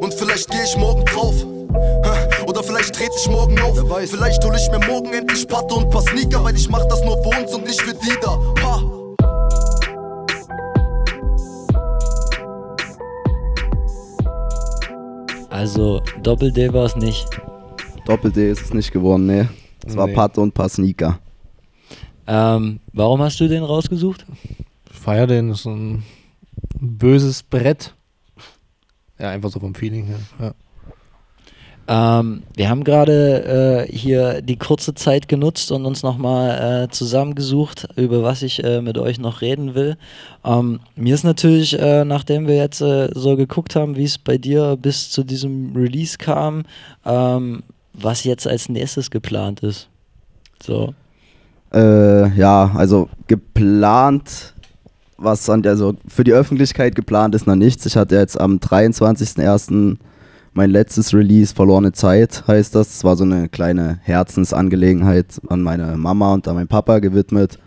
[0.00, 1.36] Und vielleicht geh ich morgen drauf.
[2.48, 3.78] Oder vielleicht trete ich morgen auf.
[4.10, 7.22] Vielleicht hol ich mir morgen endlich Patte und paar Sneaker, weil ich mach das nur
[7.22, 8.36] für uns und nicht für die da.
[8.64, 8.89] Ha.
[15.60, 17.38] Also Doppel-D war es nicht.
[18.06, 19.46] Doppel-D ist es nicht geworden, nee.
[19.86, 20.14] Es war Nee.
[20.14, 21.18] Patte und paar Sneaker.
[22.26, 24.24] Ähm, warum hast du den rausgesucht?
[24.90, 26.02] Ich feier den, das ist ein
[26.80, 27.94] böses Brett.
[29.18, 30.20] Ja, einfach so vom Feeling her.
[30.38, 30.54] Ja.
[31.92, 37.88] Ähm, wir haben gerade äh, hier die kurze Zeit genutzt und uns nochmal äh, zusammengesucht,
[37.96, 39.96] über was ich äh, mit euch noch reden will.
[40.44, 44.38] Ähm, mir ist natürlich, äh, nachdem wir jetzt äh, so geguckt haben, wie es bei
[44.38, 46.62] dir bis zu diesem Release kam,
[47.04, 49.88] ähm, was jetzt als nächstes geplant ist.
[50.62, 50.94] So.
[51.74, 54.54] Äh, ja, also geplant,
[55.16, 57.84] was an, also für die Öffentlichkeit geplant ist noch nichts.
[57.84, 59.98] Ich hatte jetzt am 23.01.
[60.52, 62.88] mein letztes Release, Verlorene Zeit heißt das.
[62.88, 67.58] Das war so eine kleine Herzensangelegenheit an meine Mama und an meinen Papa gewidmet.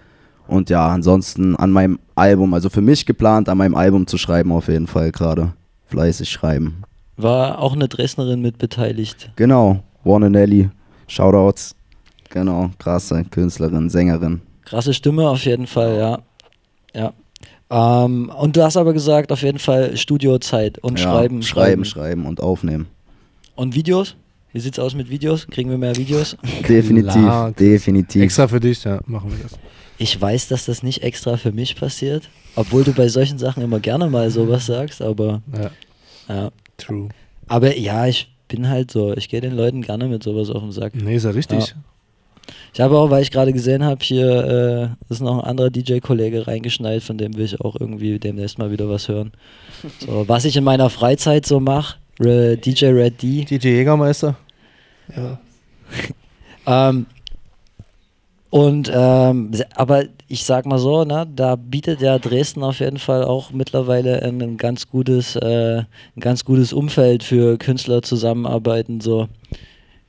[0.48, 4.52] Und ja, ansonsten an meinem Album, also für mich geplant, an meinem Album zu schreiben
[4.52, 5.54] auf jeden Fall gerade.
[5.86, 6.84] Fleißig schreiben.
[7.15, 9.32] War auch eine Dresdnerin mit beteiligt.
[9.36, 10.69] Genau, Warner Nelly,
[11.08, 11.76] Shoutouts.
[12.30, 14.41] Genau, krasse Künstlerin, Sängerin.
[14.65, 16.19] Krasse Stimme auf jeden Fall, ja.
[16.93, 17.13] Ja.
[17.73, 22.25] Ähm, und du hast aber gesagt, auf jeden Fall Studiozeit und Ja, schreiben, schreiben, schreiben
[22.27, 22.88] und aufnehmen.
[23.55, 24.15] Und Videos?
[24.51, 25.47] Wie sieht's aus mit Videos?
[25.47, 26.38] Kriegen wir mehr Videos?
[26.69, 27.51] Definitiv, Klar.
[27.53, 28.21] definitiv.
[28.21, 29.53] Extra für dich, ja, machen wir das.
[29.97, 33.79] Ich weiß, dass das nicht extra für mich passiert, obwohl du bei solchen Sachen immer
[33.79, 35.71] gerne mal sowas sagst, aber Ja,
[36.36, 36.51] ja.
[36.77, 37.09] true.
[37.47, 40.71] Aber ja, ich bin halt so, ich gehe den Leuten gerne mit sowas auf den
[40.71, 40.93] Sack.
[40.95, 41.73] Nee, ist ja richtig.
[42.73, 46.47] Ich habe auch, weil ich gerade gesehen habe, hier äh, ist noch ein anderer DJ-Kollege
[46.47, 49.32] reingeschneit, von dem will ich auch irgendwie demnächst mal wieder was hören.
[49.99, 53.45] So, was ich in meiner Freizeit so mache, DJ Red D.
[53.45, 54.36] DJ Jägermeister.
[55.15, 55.39] Ja.
[56.65, 57.08] Ähm,
[58.53, 63.23] und ähm, aber ich sag mal so, ne, da bietet ja Dresden auf jeden Fall
[63.23, 69.01] auch mittlerweile ein, ein ganz gutes, äh, ein ganz gutes Umfeld für Künstler zusammenarbeiten.
[69.01, 69.27] So.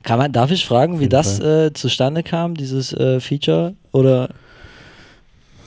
[0.05, 3.73] Kann man, darf ich fragen, wie das äh, zustande kam, dieses äh, Feature?
[3.91, 4.29] Oder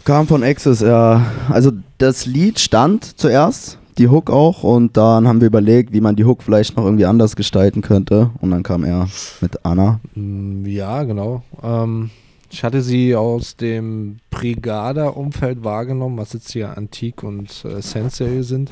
[0.05, 1.27] Kam von Access, ja.
[1.51, 6.15] Also das Lied stand zuerst, die Hook auch, und dann haben wir überlegt, wie man
[6.17, 8.31] die Hook vielleicht noch irgendwie anders gestalten könnte.
[8.41, 9.09] Und dann kam er
[9.41, 10.01] mit Anna.
[10.15, 11.43] Mm, Ja, genau.
[11.63, 12.11] Ähm,
[12.51, 18.71] ich hatte sie aus dem Brigada-Umfeld wahrgenommen, was jetzt hier Antik und äh, Sensei sind.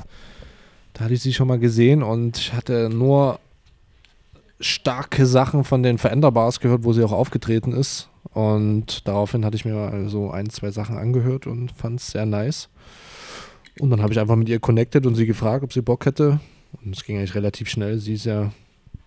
[0.94, 3.40] Da hatte ich sie schon mal gesehen und ich hatte nur
[4.60, 8.08] starke Sachen von den Veränderbars gehört, wo sie auch aufgetreten ist.
[8.32, 12.68] Und daraufhin hatte ich mir so ein, zwei Sachen angehört und fand es sehr nice.
[13.78, 16.40] Und dann habe ich einfach mit ihr connected und sie gefragt, ob sie Bock hätte.
[16.84, 17.98] Und es ging eigentlich relativ schnell.
[17.98, 18.50] Sie ist ja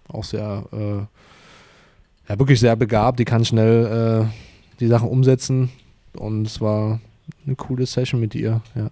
[0.07, 3.19] auch sehr, äh, ja, wirklich sehr begabt.
[3.19, 5.69] Die kann schnell äh, die Sachen umsetzen.
[6.17, 6.99] Und es war
[7.45, 8.62] eine coole Session mit ihr.
[8.75, 8.89] Ja,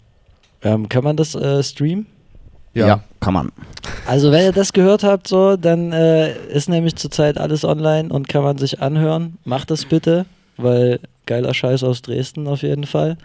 [0.62, 2.08] ähm, kann man das äh, streamen?
[3.20, 3.52] Kann man.
[4.06, 8.28] Also wenn ihr das gehört habt, so, dann äh, ist nämlich zurzeit alles online und
[8.28, 9.38] kann man sich anhören.
[9.44, 10.26] Macht das bitte,
[10.58, 13.18] weil geiler Scheiß aus Dresden auf jeden Fall.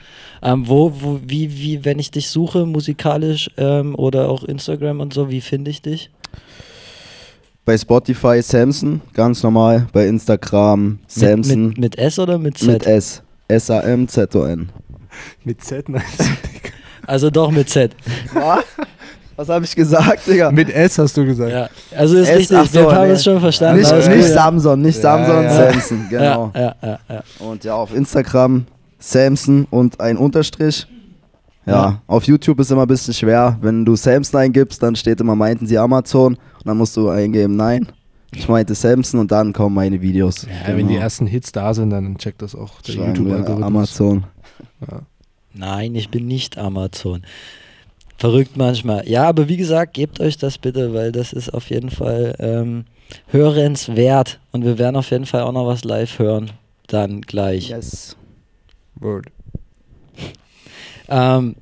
[0.42, 5.14] Ähm, wo, wo, wie, wie, wenn ich dich suche, musikalisch ähm, oder auch Instagram und
[5.14, 6.10] so, wie finde ich dich?
[7.64, 9.86] Bei Spotify Samson, ganz normal.
[9.92, 12.68] Bei Instagram Samson Mit, mit, mit S oder mit Z?
[12.68, 13.22] mit S.
[13.48, 14.70] S-A-M-Z-O-N.
[15.44, 15.84] Mit Z,
[17.06, 17.94] also doch mit Z.
[19.42, 20.52] Was habe ich gesagt, Digga?
[20.52, 21.50] Mit S hast du gesagt.
[21.50, 21.68] Ja.
[21.96, 23.14] Also ist S, richtig, ach so, wir haben nee.
[23.14, 23.80] es schon verstanden.
[23.80, 24.34] Nicht, alles nicht ja.
[24.34, 25.72] Samson, nicht Ja, Samson, ja.
[25.72, 26.52] Samson, genau.
[26.54, 27.22] Ja, ja, ja, ja.
[27.40, 28.66] Und ja, auf Instagram
[29.00, 30.86] Samson und ein Unterstrich.
[31.66, 32.02] Ja, Ja.
[32.06, 33.58] auf YouTube ist immer ein bisschen schwer.
[33.60, 36.34] Wenn du Samson eingibst, dann steht immer, meinten sie Amazon.
[36.34, 37.88] Und dann musst du eingeben, nein.
[38.32, 40.46] Ich meinte Samson und dann kommen meine Videos.
[40.46, 43.66] Ja, wenn die ersten Hits da sind, dann checkt das auch der YouTube-Algorithmus.
[43.66, 44.24] Amazon.
[45.52, 47.24] Nein, ich bin nicht Amazon.
[48.22, 49.08] Verrückt manchmal.
[49.08, 52.84] Ja, aber wie gesagt, gebt euch das bitte, weil das ist auf jeden Fall ähm,
[53.26, 54.38] hörenswert.
[54.52, 56.52] Und wir werden auf jeden Fall auch noch was live hören.
[56.86, 57.70] Dann gleich.
[57.70, 58.16] Yes.
[58.94, 59.26] Word.
[61.08, 61.56] Ähm,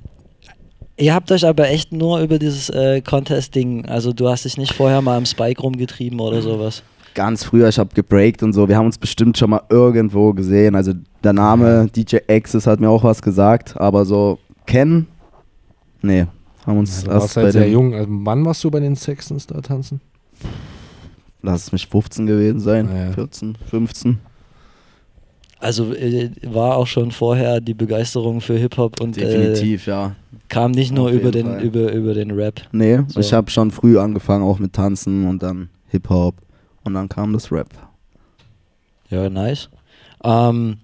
[0.97, 4.73] ihr habt euch aber echt nur über dieses äh, Contest-Ding, also du hast dich nicht
[4.73, 6.83] vorher mal im Spike rumgetrieben oder sowas.
[7.15, 8.69] Ganz früher, ich habe gebreakt und so.
[8.69, 10.75] Wir haben uns bestimmt schon mal irgendwo gesehen.
[10.75, 10.93] Also
[11.23, 15.07] der Name DJ Axis hat mir auch was gesagt, aber so kennen?
[16.01, 16.27] Nee.
[16.65, 17.93] Haben uns Du erst warst bei halt sehr jung.
[17.93, 20.01] Also, wann warst du bei den Sextons da tanzen?
[21.43, 23.11] lass es mich 15 gewesen sein, Ja, ja.
[23.13, 24.19] 14, 15.
[25.59, 30.15] Also äh, war auch schon vorher die Begeisterung für Hip-Hop und äh, Definitiv, ja.
[30.49, 31.61] kam nicht nur Auf über den, Fall.
[31.63, 32.61] über, über den Rap.
[32.71, 33.19] Nee, So.
[33.19, 36.35] ich habe schon früh angefangen, auch mit Tanzen und dann Hip-Hop
[36.83, 37.69] und dann kam das Rap.
[39.09, 39.69] Ja, nice.
[40.23, 40.77] Ähm,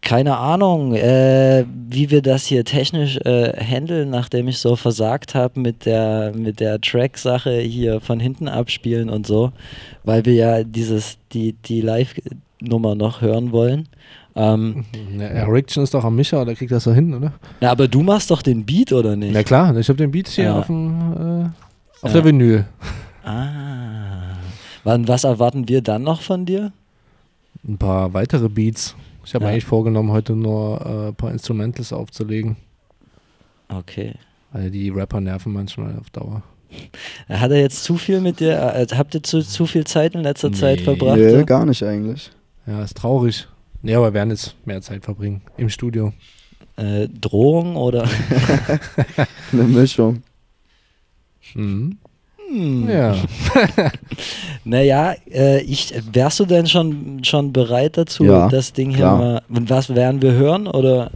[0.00, 5.58] keine Ahnung, äh, wie wir das hier technisch äh, handeln, nachdem ich so versagt habe
[5.60, 9.52] mit der, mit der Track-Sache hier von hinten abspielen und so,
[10.04, 13.88] weil wir ja dieses, die, die Live-Nummer noch hören wollen.
[14.36, 14.84] Ähm,
[15.18, 17.32] Ja, Erection ist doch am Micha, der kriegt das doch hin, oder?
[17.60, 19.32] na, aber du machst doch den Beat, oder nicht?
[19.34, 20.58] Na klar, ich habe den Beat hier Ja.
[20.60, 20.90] auf, dem,
[21.50, 22.20] äh, auf Ja.
[22.20, 22.64] der Vinyl.
[23.24, 24.36] Ah.
[24.84, 26.72] Wann, was erwarten wir dann noch von dir?
[27.66, 28.94] Ein paar weitere Beats.
[29.28, 29.50] Ich habe Ja.
[29.50, 32.56] eigentlich vorgenommen, heute nur äh, ein paar Instrumentals aufzulegen,
[33.68, 34.14] Okay.
[34.52, 36.42] weil die Rapper nerven manchmal auf Dauer.
[37.28, 40.22] Hat er jetzt zu viel mit dir, äh, habt ihr zu, zu viel Zeit in
[40.22, 40.84] letzter Zeit Nee.
[40.84, 41.18] verbracht?
[41.18, 41.44] Nee, so?
[41.44, 42.30] gar nicht eigentlich.
[42.66, 43.46] Ja, ist traurig.
[43.82, 46.14] Nee, aber wir werden jetzt mehr Zeit verbringen im Studio.
[46.76, 48.08] Äh, Drohung oder?
[49.52, 50.22] Eine Mischung.
[51.54, 51.98] Mhm.
[52.50, 52.88] Hm.
[52.88, 53.14] Ja.
[54.64, 59.18] Naja, äh, ich, wärst du denn schon, schon bereit dazu, Ja, das Ding hier klar.
[59.18, 59.42] mal.
[59.48, 60.66] Und was werden wir hören?
[60.66, 61.10] Oder?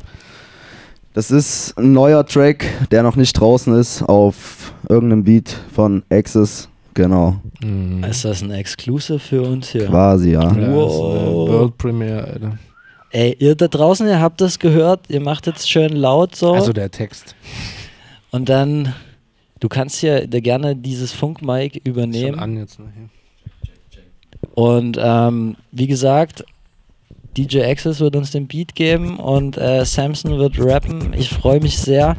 [1.15, 6.69] Das ist ein neuer Track, der noch nicht draußen ist, auf irgendeinem Beat von Axis.
[6.95, 8.05] Genau, Mhm.
[8.05, 9.87] Ist das ein Exclusive für uns hier?
[9.87, 10.43] quasi, ja.
[10.43, 11.49] Ja, Wow.
[11.49, 12.59] World Premiere, Alter.
[13.11, 16.53] Ey, ihr da draußen, ihr habt das gehört, ihr macht jetzt schön laut so.
[16.55, 17.35] Also der Text.
[18.31, 18.95] und dann,
[19.63, 22.39] du kannst hier gerne dieses Funkmic Schon übernehmen.
[22.39, 22.81] an jetzt.
[22.81, 22.87] Ne?
[24.55, 26.45] Und ähm, wie gesagt,
[27.37, 31.15] DJ Access wird uns den Beat geben und äh, Samson wird rappen.
[31.15, 32.17] Ich freue mich sehr.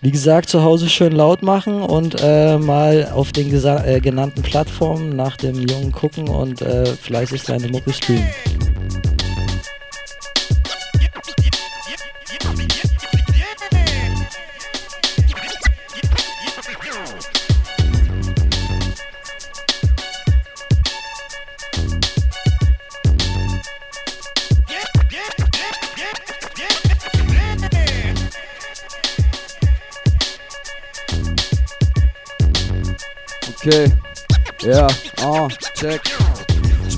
[0.00, 5.14] Wie gesagt, zu Hause schön laut machen und äh, mal auf den äh, genannten Plattformen
[5.14, 8.26] nach dem Jungen gucken und äh, fleißig seine Mucke streamen.
[33.68, 33.92] Okay,
[34.62, 34.86] ja,
[35.20, 36.00] ah, check.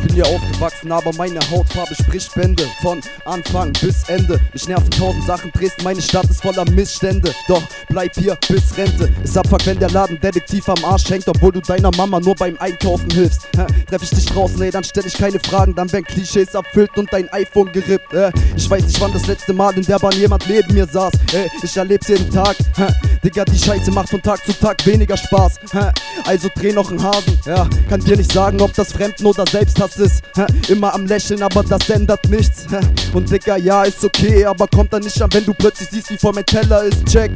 [0.00, 2.64] Ich bin hier aufgewachsen, aber meine Hautfarbe spricht Bände.
[2.80, 4.40] Von Anfang bis Ende.
[4.54, 7.30] Mich nerven tausend Sachen, Dresden, meine Stadt ist voller Missstände.
[7.48, 9.10] Doch bleib hier bis Rente.
[9.22, 12.56] Ist abfuck, wenn der Laden Detektiv am Arsch hängt, obwohl du deiner Mama nur beim
[12.60, 13.42] Einkaufen hilfst.
[13.54, 13.66] Hä?
[13.90, 15.74] Treff ich dich draußen, ey, dann stell ich keine Fragen.
[15.74, 18.14] Dann werden Klischees erfüllt und dein iPhone gerippt.
[18.14, 21.12] Äh, ich weiß nicht, wann das letzte Mal in der Bahn jemand neben mir saß.
[21.34, 22.56] Ey, ich erleb's jeden Tag.
[22.76, 22.86] Hä?
[23.22, 25.56] Digga, die Scheiße macht von Tag zu Tag weniger Spaß.
[25.72, 25.90] Hä?
[26.24, 27.38] Also dreh noch einen Hasen.
[27.44, 30.22] Ja, kann dir nicht sagen, ob das Fremden oder Selbsthass ist.
[30.68, 32.66] Immer am Lächeln, aber das ändert nichts.
[33.12, 36.16] Und Digga, ja, ist okay, aber kommt dann nicht an, wenn du plötzlich siehst, wie
[36.16, 37.05] voll mein Teller ist.
[37.07, 37.33] Check.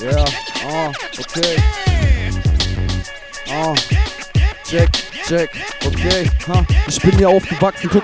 [0.00, 0.24] Ja,
[0.66, 1.56] ah, okay.
[3.52, 3.74] Ah,
[4.64, 4.88] check,
[5.26, 5.50] check,
[5.84, 8.02] okay, ha, ich bin hier aufgewachsen, guck.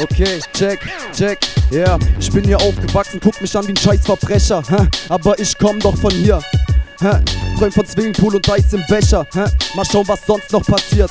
[0.00, 0.80] Okay, check,
[1.12, 1.38] check,
[1.70, 1.98] yeah.
[2.18, 4.88] ich bin hier aufgewachsen, guck mich an wie ein Scheißverbrecher, hä?
[5.08, 6.40] aber ich komm doch von hier.
[7.00, 7.20] Hä?
[7.58, 9.26] Träum von Swimmingpool und Eis im Becher.
[9.34, 9.44] Hä?
[9.74, 11.10] Mal schauen, was sonst noch passiert.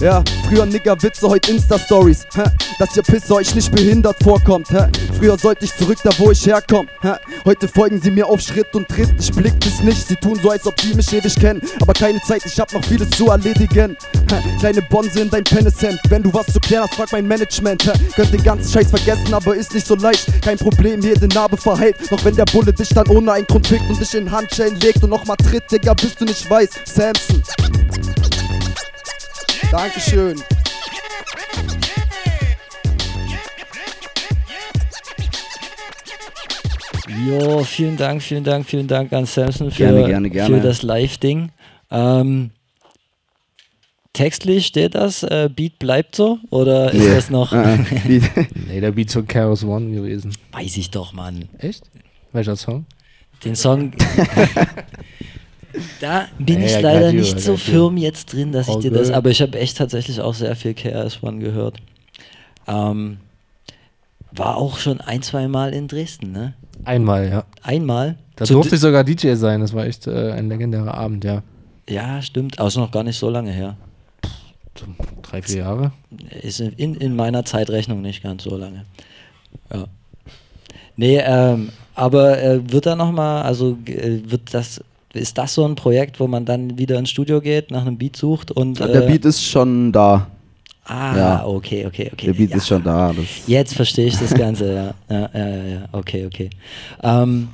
[0.00, 2.26] Ja, früher Nigger-Witze, heute Insta-Stories.
[2.78, 4.70] Dass ihr Pisser euch nicht behindert vorkommt.
[4.70, 4.88] Hä?
[5.16, 6.88] Früher sollte ich zurück da, wo ich herkomme.
[7.44, 9.08] Heute folgen sie mir auf Schritt und Tritt.
[9.18, 11.62] Ich blick es nicht, sie tun so, als ob sie mich ewig kennen.
[11.80, 13.96] Aber keine Zeit, ich hab noch vieles zu erledigen.
[14.58, 15.98] Kleine Bonse in dein Pennishemd.
[16.08, 17.90] Wenn du was zu klären hast, frag mein Management.
[18.14, 20.26] Könnt den ganzen Scheiß vergessen, aber ist nicht so leicht.
[20.42, 21.96] Kein Problem, jede Narbe verheilt.
[22.10, 25.02] Doch wenn der Bulle dich dann ohne einen Grund fickt und dich in Handschellen legt
[25.02, 26.80] und nochmal tritt, Digga, bis du nicht weißt.
[26.84, 27.42] Samson.
[29.70, 30.42] Dankeschön.
[37.24, 40.54] Jo, vielen Dank, vielen Dank, vielen Dank an Samson für, Gerne, gerne, gerne.
[40.56, 41.50] für das Live-Ding.
[41.90, 42.50] Ähm,
[44.12, 46.38] textlich steht das, äh, Beat bleibt so?
[46.50, 47.14] Oder ist Nee.
[47.14, 47.52] das noch?
[47.52, 47.78] Ah, ah.
[48.68, 50.32] Nee, der Beat von Chaos One gewesen.
[50.52, 51.48] Weiß ich doch, Mann.
[51.58, 51.84] Echt?
[52.32, 52.84] Welcher Song?
[53.44, 53.92] Den Song.
[56.00, 57.72] da bin Ja, ich ja, leider you, nicht so got you.
[57.72, 59.10] firm jetzt drin, dass ich All dir das.
[59.10, 61.76] Aber ich habe echt tatsächlich auch sehr viel KRS-One gehört.
[62.66, 63.18] Ähm,
[64.36, 66.54] war auch schon ein, zwei Mal in Dresden, ne?
[66.84, 67.44] Einmal, ja.
[67.62, 68.16] Einmal.
[68.36, 69.60] Da Zu durfte ich sogar DJ sein.
[69.60, 71.42] Das war echt äh, ein legendärer Abend, ja.
[71.88, 72.60] Ja, stimmt.
[72.60, 73.76] Ist noch gar nicht so lange her.
[74.78, 74.86] So
[75.22, 75.92] drei, vier Jahre.
[76.42, 78.84] Ist in, in meiner Zeitrechnung nicht ganz so lange.
[79.72, 79.86] Ja.
[80.96, 84.82] Nee, ähm, aber äh, wird da nochmal, also äh, wird das,
[85.12, 88.16] ist das so ein Projekt, wo man dann wieder ins Studio geht, nach einem Beat
[88.16, 88.80] sucht und.
[88.80, 90.26] Der äh, Beat ist schon da.
[90.86, 91.46] Ah, Ja.
[91.46, 92.26] okay, okay, okay.
[92.26, 92.56] Der Beat ja.
[92.56, 93.12] ist schon da.
[93.46, 94.74] Jetzt verstehe ich das Ganze,
[95.10, 95.14] ja.
[95.14, 95.88] Ja, ja, ja.
[95.92, 96.50] Okay, okay.
[97.02, 97.48] Ähm,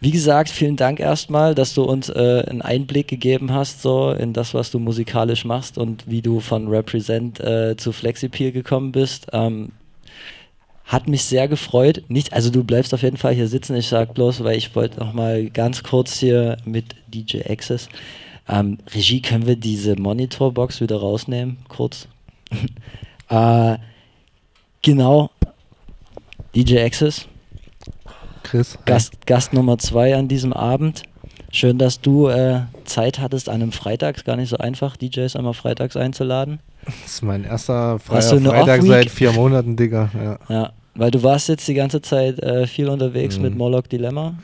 [0.00, 4.32] wie gesagt, vielen Dank erstmal, dass du uns äh, einen Einblick gegeben hast, so in
[4.32, 9.26] das, was du musikalisch machst und wie du von Represent äh, zu Flexipeel gekommen bist.
[9.32, 9.72] Ähm,
[10.84, 12.04] hat mich sehr gefreut.
[12.08, 13.74] Nicht, also du bleibst auf jeden Fall hier sitzen.
[13.74, 17.88] Ich sag bloß, weil ich wollte noch mal ganz kurz hier mit DJ Access.
[18.48, 21.56] Ähm, Regie, können wir diese Monitorbox wieder rausnehmen?
[21.68, 22.06] Kurz.
[23.28, 23.76] äh,
[24.82, 25.30] genau.
[26.54, 27.26] DJ Access.
[28.42, 28.78] Chris.
[28.84, 31.02] Gast, Gast Nummer zwei an diesem Abend.
[31.50, 34.16] Schön, dass du äh, Zeit hattest an einem Freitag.
[34.16, 36.60] Ist gar nicht so einfach, DJs einmal freitags einzuladen.
[36.84, 40.10] Das ist mein erster eine Freitag seit vier Monaten, Digga.
[40.14, 40.38] Ja.
[40.48, 43.42] Ja, weil du warst jetzt die ganze Zeit äh, viel unterwegs Mhm.
[43.42, 44.34] mit Morlock Dilemma.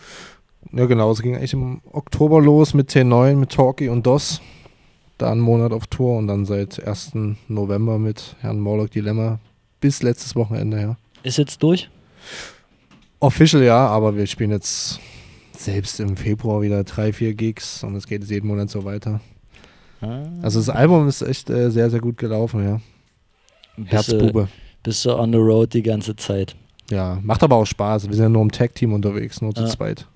[0.72, 1.10] ja, genau.
[1.12, 4.40] Es ging eigentlich im Oktober los mit T9, mit Talkie und DOS.
[5.22, 7.12] Da einen Monat auf Tour und dann seit 1.
[7.46, 9.38] November mit Herrn Morlock Dilemma
[9.80, 10.96] bis letztes Wochenende, ja.
[11.22, 11.88] Ist jetzt durch?
[13.20, 14.98] Official ja, aber wir spielen jetzt
[15.56, 19.20] selbst im Februar wieder drei, vier Gigs und es geht jeden Monat so weiter.
[20.00, 20.24] Ah.
[20.42, 22.80] Also das Album ist echt äh, sehr, sehr gut gelaufen, ja.
[23.76, 24.48] bist, du, Herzbube.
[24.82, 26.56] bist du on the road die ganze Zeit.
[26.90, 28.08] Ja, macht aber auch Spaß.
[28.08, 29.68] Wir sind ja nur im Tag-Team unterwegs, nur zu Ja.
[29.68, 30.08] zweit.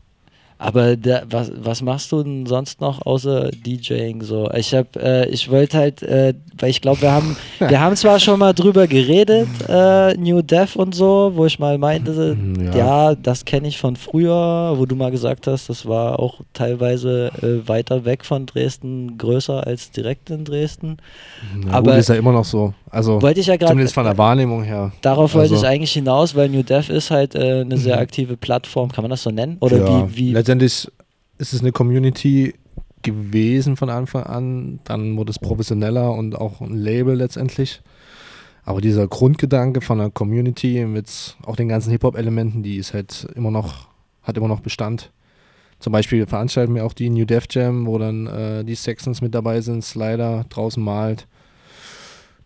[0.58, 4.48] Aber der, was, was machst du denn sonst noch außer DJing so?
[4.56, 8.18] Ich hab, äh, ich wollte halt, äh, weil ich glaube, wir haben, wir haben zwar
[8.18, 13.14] schon mal drüber geredet, äh, New Dev und so, wo ich mal meinte, Mhm, ja,
[13.14, 17.68] das kenne ich von früher, wo du mal gesagt hast, das war auch teilweise äh,
[17.68, 20.96] weiter weg von Dresden, größer als direkt in Dresden.
[21.54, 22.72] Na aber- gut, ist ja immer noch so.
[22.90, 23.72] Also Wollte ich ja gerade.
[23.72, 24.92] zumindest von der Wahrnehmung her.
[25.02, 28.02] Darauf wollte Also- ich eigentlich hinaus, weil New Dev ist halt äh, eine sehr Mhm.
[28.02, 29.58] aktive Plattform, kann man das so nennen?
[29.60, 30.86] Oder ja, wie, wie Letztendlich
[31.38, 32.54] ist es eine Community
[33.02, 34.78] gewesen von Anfang an.
[34.84, 37.82] Dann wurde es professioneller und auch ein Label letztendlich.
[38.62, 43.50] Aber dieser Grundgedanke von einer Community mit auch den ganzen Hip-Hop-Elementen, die ist halt immer
[43.50, 43.88] noch,
[44.22, 45.10] hat immer noch Bestand.
[45.80, 49.34] Zum Beispiel veranstalten wir auch die New Def Jam, wo dann äh, die Sexons mit
[49.34, 51.26] dabei sind, Slider draußen malt,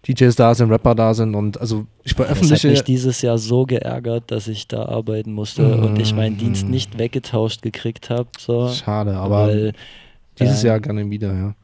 [0.07, 3.36] DJs da sind, Rapper da sind und also ich Das hat veröffentliche mich dieses Jahr
[3.38, 6.70] so geärgert, dass ich da arbeiten musste und ich meinen Dienst Mhm.
[6.70, 8.28] nicht weggetauscht gekriegt habe.
[8.38, 9.72] So, schade, aber weil,
[10.38, 11.55] Dieses äh, Jahr gerne wieder, ja.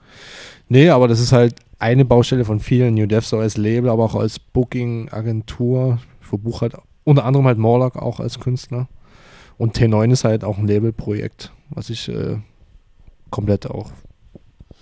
[0.68, 2.94] Nee, aber das ist halt eine Baustelle von vielen.
[2.94, 5.98] New Dev so als Label, aber auch als Booking-Agentur.
[6.20, 6.74] Ich verbuche halt
[7.04, 8.88] unter anderem halt Morlock auch als Künstler.
[9.58, 12.36] Und T9 ist halt auch ein Labelprojekt, was ich äh,
[13.30, 13.90] komplett auch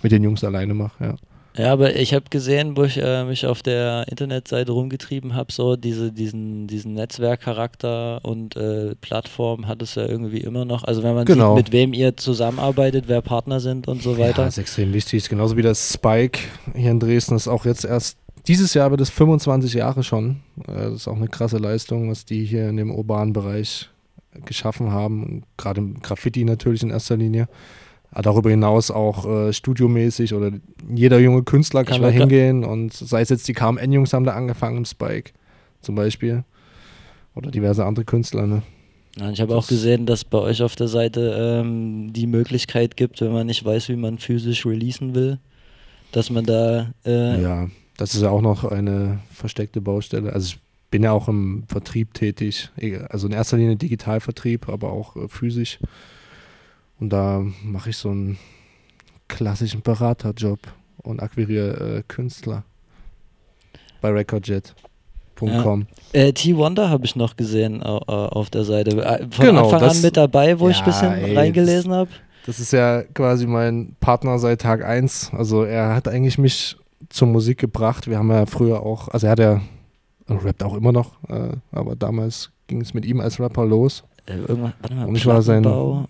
[0.02, 1.14] mit den Jungs alleine mache, ja.
[1.56, 5.76] Ja, aber ich habe gesehen, wo ich äh, mich auf der Internetseite rumgetrieben habe, so
[5.76, 10.82] diese, diesen, diesen Netzwerkcharakter und äh, Plattform hat es ja irgendwie immer noch.
[10.84, 11.54] Also wenn man Genau.
[11.56, 14.42] sieht, mit wem ihr zusammenarbeitet, wer Partner sind und so weiter.
[14.42, 15.28] Ja, ist extrem wichtig.
[15.28, 16.40] Genauso wie das Spike
[16.74, 20.40] hier in Dresden ist auch jetzt erst, dieses Jahr wird es 25 Jahre schon.
[20.66, 23.88] Äh, Das ist auch eine krasse Leistung, was die hier in dem urbanen Bereich
[24.44, 25.44] geschaffen haben.
[25.56, 27.48] Gerade im Graffiti natürlich in erster Linie.
[28.22, 30.50] Darüber hinaus auch äh, studiomäßig oder
[30.94, 34.78] jeder junge Künstler kann da hingehen und sei es jetzt die KMN-Jungs haben da angefangen
[34.78, 35.32] im Spike
[35.80, 36.44] zum Beispiel.
[37.34, 38.62] Oder diverse andere Künstler, ne?
[39.16, 43.20] Ja, ich habe auch gesehen, dass bei euch auf der Seite ähm, die Möglichkeit gibt,
[43.20, 45.38] wenn man nicht weiß, wie man physisch releasen will,
[46.12, 50.32] dass man da äh, Ja, das ist ja auch noch eine versteckte Baustelle.
[50.32, 50.58] Also ich
[50.90, 55.28] bin ja auch im Vertrieb tätig, egal- also in erster Linie Digitalvertrieb, aber auch äh,
[55.28, 55.78] physisch.
[57.04, 58.38] Und da mache ich so einen
[59.28, 60.58] klassischen Beraterjob
[61.02, 62.64] und akquiriere äh, Künstler
[64.00, 65.86] bei recordjet.com.
[66.14, 69.04] Äh, T-Wonder habe ich noch gesehen au- auf der Seite.
[69.04, 72.08] Äh, Von Genau, Anfang an mit dabei, wo ich ein Ja, bisschen ey, reingelesen habe.
[72.46, 75.32] Das ist ja quasi mein Partner seit Tag 1.
[75.34, 76.78] Also er hat eigentlich mich
[77.10, 78.08] zur Musik gebracht.
[78.08, 79.60] Wir haben ja früher auch, also er hat ja,
[80.26, 84.04] rappt auch immer noch, äh, aber damals ging es mit ihm als Rapper los.
[84.26, 86.06] Äh, irgendwann, warte mal, Und ich war sein- Plattenbau.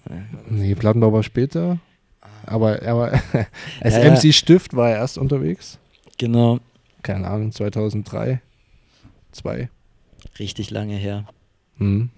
[0.49, 1.79] Nee, Plattenbau war später.
[2.47, 3.11] Aber er war
[3.81, 4.11] als ja.
[4.11, 5.79] MC Stift war er erst unterwegs.
[6.19, 6.59] Genau,
[7.03, 8.41] Keine Ahnung, 2003,
[9.33, 9.69] 2.
[10.39, 11.25] richtig lange her.
[11.79, 12.11] Mhm.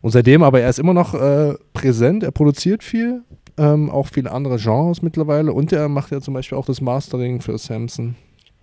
[0.00, 3.22] Und seitdem, aber er ist immer noch äh, präsent, er produziert viel,
[3.56, 7.40] ähm, auch viele andere Genres mittlerweile und er macht ja zum Beispiel auch das Mastering
[7.40, 8.14] für Samson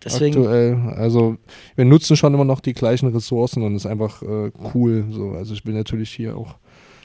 [0.04, 0.78] Deswegen, aktuell.
[0.96, 1.38] Also
[1.76, 5.06] wir nutzen schon immer noch die gleichen Ressourcen und es ist einfach äh, cool.
[5.12, 5.32] So.
[5.32, 6.56] Also ich will natürlich hier auch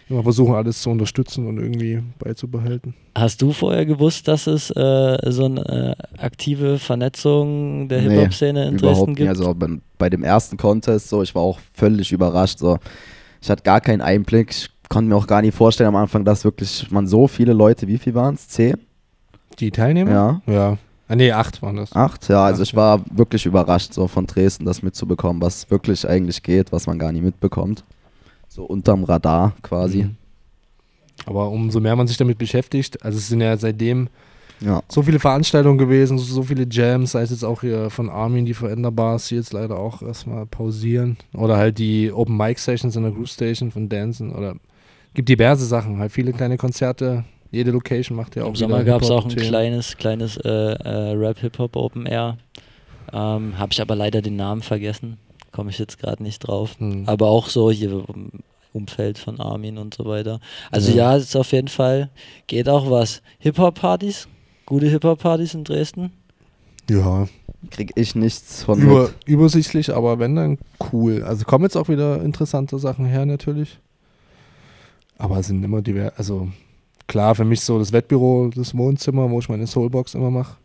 [0.09, 2.95] immer versuchen, alles zu unterstützen und irgendwie beizubehalten.
[3.17, 8.69] hast du vorher gewusst, dass es äh, so eine äh, aktive Vernetzung der Nee, Hip-Hop-Szene
[8.69, 9.17] in Überhaupt Dresden nicht.
[9.19, 9.29] gibt?
[9.31, 9.69] Also bei,
[9.99, 12.59] bei dem ersten Contest, so, ich war auch völlig überrascht.
[12.61, 12.79] So.
[13.43, 14.51] Ich hatte gar keinen Einblick.
[14.53, 17.89] Ich konnte mir auch gar nicht vorstellen am Anfang, dass wirklich man so viele Leute,
[17.89, 18.47] wie viel waren es?
[18.49, 18.77] Zehn?
[19.59, 20.11] Die Teilnehmer?
[20.47, 20.53] Ja.
[20.53, 20.79] Ja.
[21.09, 21.95] Ah, nee, acht waren das.
[21.95, 22.29] Acht?
[22.29, 26.43] Ja, also Acht, ich war wirklich überrascht, so von Dresden das mitzubekommen, was wirklich eigentlich
[26.43, 27.85] geht, was man gar nicht mitbekommt.
[28.49, 30.05] So unterm Radar quasi.
[30.05, 30.17] Mhm.
[31.27, 34.09] Aber umso mehr man sich damit beschäftigt, also es sind ja seitdem
[34.61, 34.83] Ja.
[34.89, 38.55] so viele Veranstaltungen gewesen, so viele Jams, sei es jetzt auch hier von Armin, die
[38.55, 41.17] Veränderbars, die jetzt leider auch erstmal pausieren.
[41.35, 44.33] Oder halt die Open Mic Sessions in der Groove Station von Dancen.
[44.35, 44.57] Oder
[45.15, 47.25] gibt diverse Sachen, halt viele kleine Konzerte.
[47.57, 51.13] Jede Location macht ja auch Im Sommer gab es auch ein kleines, kleines äh, äh,
[51.17, 52.37] Rap-Hip-Hop Open Air.
[53.13, 55.17] Ähm, Habe ich aber leider den Namen vergessen.
[55.53, 56.77] Komme ich jetzt gerade nicht drauf.
[56.79, 57.05] Hm.
[57.09, 58.31] Aber auch so hier im
[58.73, 60.39] Umfeld von Armin und so weiter.
[60.71, 61.17] Also ja, Ja.
[61.17, 62.11] es ist auf jeden Fall,
[62.47, 63.23] geht auch was.
[63.39, 64.29] Hip-Hop-Partys,
[64.67, 66.13] gute Hip-Hop-Partys in Dresden.
[66.91, 67.27] Ja,
[67.71, 69.15] Krieg ich nichts von über, mit.
[69.27, 70.59] übersichtlich, aber wenn dann
[70.93, 71.23] cool.
[71.23, 73.79] Also kommen jetzt auch wieder interessante Sachen her natürlich.
[75.19, 76.13] Aber es sind immer divers.
[76.19, 76.49] Also
[77.07, 80.57] klar, für mich so das Wettbüro, das Wohnzimmer, wo ich meine Soulbox immer mache.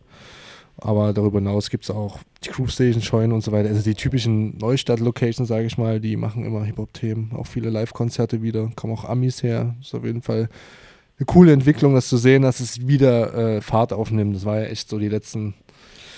[0.78, 3.70] Aber darüber hinaus gibt es auch die Groove Station, Scheunen und so weiter.
[3.70, 7.34] Also die typischen Neustadt-Locations, sage ich mal, die machen immer Hip-Hop-Themen.
[7.36, 8.72] Auch viele Live-Konzerte wieder.
[8.76, 9.76] Kommen auch Amis her.
[9.80, 10.50] Ist auf jeden Fall
[11.20, 14.36] eine coole Entwicklung, das zu sehen, dass es wieder äh, Fahrt aufnimmt.
[14.36, 15.54] Das war ja echt so die letzten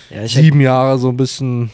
[0.08, 1.70] Ja, sieben Jahre so ein bisschen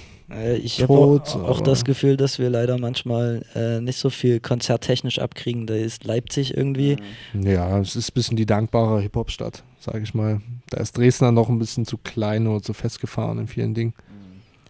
[0.62, 5.66] Ich habe auch, das Gefühl, dass wir leider manchmal äh, nicht so viel konzerttechnisch abkriegen.
[5.66, 6.96] Da ist Leipzig irgendwie.
[7.34, 10.40] Ja, es ist ein bisschen die dankbare Hip-Hop-Stadt, sage ich mal.
[10.70, 13.94] Da ist Dresden dann noch ein bisschen zu klein oder zu festgefahren in vielen Dingen.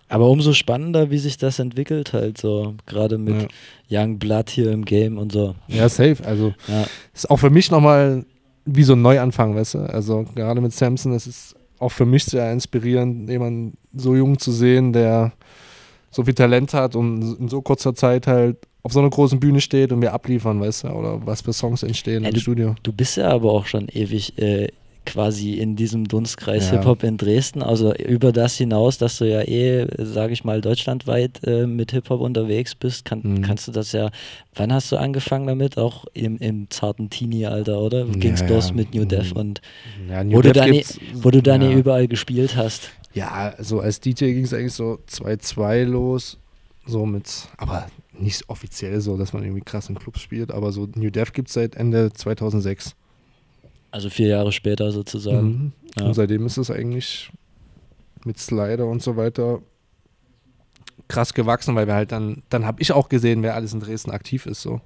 [0.09, 2.75] Aber umso spannender, wie sich das entwickelt, halt so.
[2.87, 3.49] Gerade mit
[3.89, 5.55] Young Blood hier im Game und so.
[5.69, 6.17] Ja, safe.
[6.25, 6.87] Also Ja.
[7.15, 8.25] ist auch für mich nochmal
[8.65, 9.79] wie so ein Neuanfang, weißt du?
[9.81, 14.53] Also gerade mit Samson, das ist auch für mich sehr inspirierend, jemanden so jung zu
[14.53, 15.33] sehen, der
[16.11, 19.61] so viel Talent hat und in so kurzer Zeit halt auf so einer großen Bühne
[19.61, 20.89] steht und wir abliefern, weißt du?
[20.89, 22.75] Oder was für Songs entstehen Ja, im Studio.
[22.83, 24.69] Du bist ja aber auch schon ewig äh,
[25.07, 26.79] quasi in diesem Dunstkreis Ja.
[26.79, 27.63] Hip-Hop in Dresden.
[27.63, 32.21] Also über das hinaus, dass du ja eh, sage ich mal, deutschlandweit äh, mit Hip-Hop
[32.21, 33.43] unterwegs bist, kann, Mhm.
[33.43, 34.11] kannst du das ja.
[34.55, 35.77] Wann hast du angefangen damit?
[35.79, 38.07] Auch im, im zarten Teenie-Alter, oder?
[38.07, 38.75] Ja, Ging's los ja.
[38.77, 39.41] mit New Death Mhm.
[39.41, 39.61] und
[40.27, 40.81] wo, du dann,
[41.15, 42.91] wo du dann eh überall gespielt hast.
[43.13, 46.39] Ja, so als DJ ging es eigentlich so 2-2 los.
[46.87, 50.89] So mit, aber nicht offiziell so, dass man irgendwie krass in Clubs spielt, aber so
[50.95, 52.95] New Death gibt es seit Ende 2006.
[53.91, 55.47] Also vier Jahre später sozusagen.
[55.47, 55.73] Mhm.
[55.99, 56.07] Ja.
[56.07, 57.31] Und seitdem ist es eigentlich
[58.25, 59.61] mit Slider und so weiter
[61.09, 64.11] krass gewachsen, weil wir halt dann, dann habe ich auch gesehen, wer alles in Dresden
[64.11, 64.81] aktiv ist so.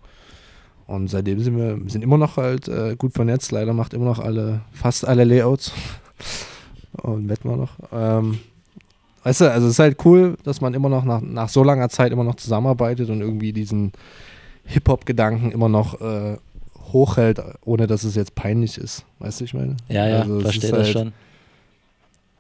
[0.87, 3.53] Und seitdem sind wir, wir sind immer noch halt äh, gut vernetzt.
[3.53, 5.73] Leider macht immer noch alle, fast alle Layouts.
[7.05, 7.73] Und Wettmar noch.
[7.93, 8.39] Ähm,
[9.25, 11.89] weißt du, also es ist halt cool, dass man immer noch nach, nach so langer
[11.91, 13.93] Zeit immer noch zusammenarbeitet und irgendwie diesen
[14.65, 16.39] Hip-Hop-Gedanken immer noch äh,
[16.93, 19.05] hochhält, ohne dass es jetzt peinlich ist.
[19.19, 19.77] Weißt du, ich meine?
[19.89, 21.13] Ja, ja, Also verstehe das halt- schon.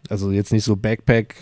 [0.08, 1.34] Also jetzt nicht so Backpack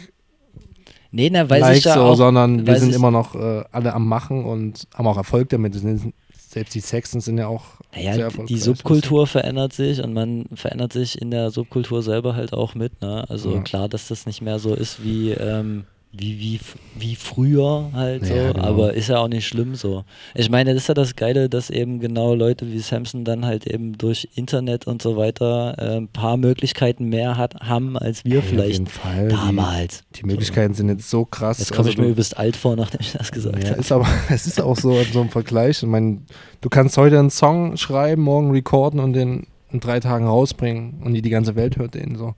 [1.15, 3.93] Nee, na, weil like sich ja so, auch, sondern wir sind immer noch äh, alle
[3.93, 5.75] am Machen und haben auch Erfolg damit.
[5.75, 6.15] Das sind-
[6.53, 11.21] Selbst die Sextons sind ja auch Naja, die Subkultur verändert sich und man verändert sich
[11.21, 13.01] in der Subkultur selber halt auch mit.
[13.01, 13.25] Ne?
[13.31, 13.63] Also Ja.
[13.63, 15.85] klar, dass das nicht mehr so ist wie, ähm,
[16.15, 16.61] wie, wie,
[16.99, 18.65] wie früher halt so, Ja, genau.
[18.67, 20.05] aber ist ja auch nicht schlimm so.
[20.35, 23.67] Ich meine, das ist ja das Geile, dass eben genau Leute wie Samson dann halt
[23.67, 28.35] eben durch Internet und so weiter äh, ein paar Möglichkeiten mehr hat, haben, als wir
[28.35, 29.29] Ja, auf vielleicht jeden Fall.
[29.29, 30.03] damals.
[30.15, 31.59] Die, die Möglichkeiten sind jetzt so krass.
[31.61, 33.81] Jetzt komme ich Also mir du- übelst alt vor, nachdem ich das gesagt Ja, habe.
[33.81, 35.83] ist aber, es ist auch so, so ein Vergleich.
[35.83, 36.19] Ich meine,
[36.61, 41.15] du kannst heute einen Song schreiben, morgen recorden und den in drei Tagen rausbringen und
[41.15, 42.35] die, die ganze Welt hört den so.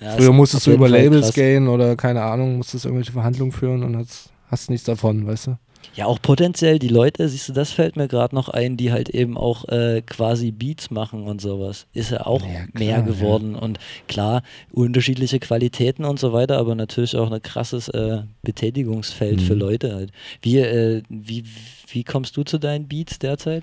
[0.00, 1.34] Ja, Früher musstest du über Labels krass.
[1.34, 5.58] gehen oder keine Ahnung, musstest irgendwelche Verhandlungen führen und hast, hast nichts davon, weißt du?
[5.94, 9.10] Ja, auch potenziell die Leute, siehst du, das fällt mir gerade noch ein, die halt
[9.10, 11.86] eben auch äh, quasi Beats machen und sowas.
[11.92, 13.54] Ist ja auch Ja, klar, mehr geworden.
[13.54, 13.78] Und
[14.08, 19.60] klar, unterschiedliche Qualitäten und so weiter, aber natürlich auch ein krasses äh, Betätigungsfeld für Mhm.
[19.60, 20.10] Leute halt.
[20.42, 21.44] Wie, äh, wie,
[21.88, 23.62] wie kommst du zu deinen Beats derzeit?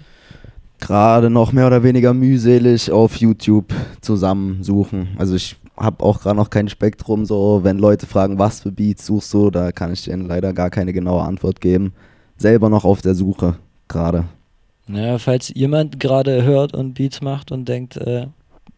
[0.82, 5.10] Gerade noch mehr oder weniger mühselig auf YouTube zusammensuchen.
[5.18, 9.06] Also ich habe auch gerade noch kein Spektrum, so wenn Leute fragen, was für Beats
[9.06, 11.94] suchst du, da kann ich denen leider gar keine genaue Antwort geben.
[12.38, 13.56] Selber noch auf der Suche
[13.88, 14.26] gerade.
[14.88, 18.28] Naja, falls jemand gerade hört und Beats macht und denkt, äh,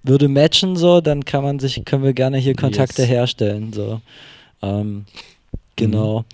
[0.03, 3.09] würde matchen so, dann kann man sich, können wir gerne hier Kontakte Yes.
[3.09, 3.71] herstellen.
[3.73, 4.01] So.
[4.61, 5.05] Ähm,
[5.77, 6.25] genau.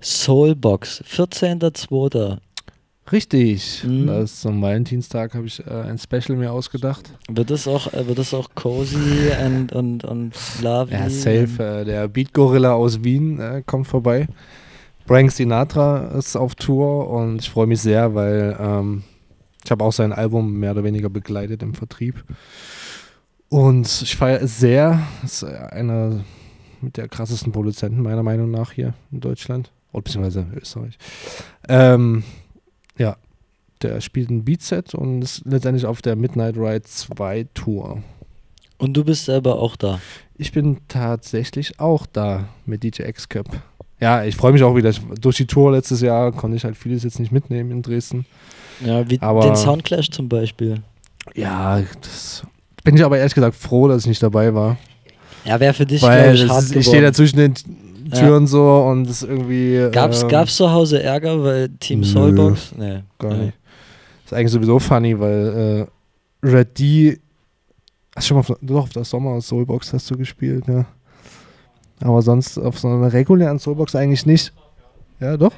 [0.00, 2.38] Soulbox, 14.02.
[3.12, 3.84] Richtig.
[3.84, 4.06] Mhm.
[4.06, 7.10] Das ist am Valentinstag habe ich äh, ein Special mir ausgedacht.
[7.28, 10.94] Wird es auch, äh, wird es auch cozy und, und, und lovely?
[10.94, 11.62] Ja, safe.
[11.62, 14.28] Äh, der Beat Gorilla aus Wien äh, kommt vorbei.
[15.06, 19.02] Frank Sinatra ist auf Tour und ich freue mich sehr, weil ähm,
[19.64, 22.24] ich habe auch sein Album mehr oder weniger begleitet im Vertrieb.
[23.48, 25.02] Und ich feiere es sehr.
[25.24, 26.24] Ist äh, einer
[26.80, 29.72] mit der krassesten Produzenten meiner Meinung nach hier in Deutschland.
[29.92, 30.96] Oder beziehungsweise Österreich.
[31.68, 32.22] Ähm,
[33.00, 33.16] ja,
[33.82, 38.02] der spielt ein Beatset und ist letztendlich auf der Midnight Ride 2 Tour.
[38.78, 40.00] Und du bist selber auch da.
[40.36, 43.46] Ich bin tatsächlich auch da mit DJ X-Cap.
[44.00, 44.92] Ja, ich freue mich auch wieder.
[45.20, 48.24] Durch die Tour letztes Jahr konnte ich halt vieles jetzt nicht mitnehmen in Dresden.
[48.84, 50.82] Ja, wie Aber- den Soundclash zum Beispiel.
[51.34, 52.42] Ja, das
[52.84, 54.78] bin ich aber ehrlich gesagt froh, dass ich nicht dabei war.
[55.44, 57.14] Ja, wäre für dich, glaube Weil ich, hart ich stehe da geworden.
[57.14, 57.54] zwischen den
[58.10, 59.88] Türen so und ist irgendwie.
[59.90, 62.04] Gab's, ähm, gab's zu Hause Ärger, weil Team.
[62.04, 62.72] Soulbox?
[62.76, 63.02] Nee.
[63.18, 63.44] Gar nee.
[63.46, 63.58] nicht.
[64.26, 65.88] Ist eigentlich sowieso funny, weil
[66.42, 67.20] äh, Red D.
[68.14, 70.84] Hast du schon mal auf, doch, auf der Sommer Soulbox hast du gespielt, ja.
[72.02, 74.52] Aber sonst auf so einer regulären Soulbox eigentlich nicht.
[75.20, 75.52] Ja, doch?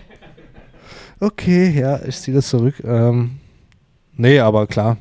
[1.20, 2.82] Okay, ja, ich ziehe das zurück.
[2.84, 3.38] Ähm,
[4.16, 4.96] nee, aber klar.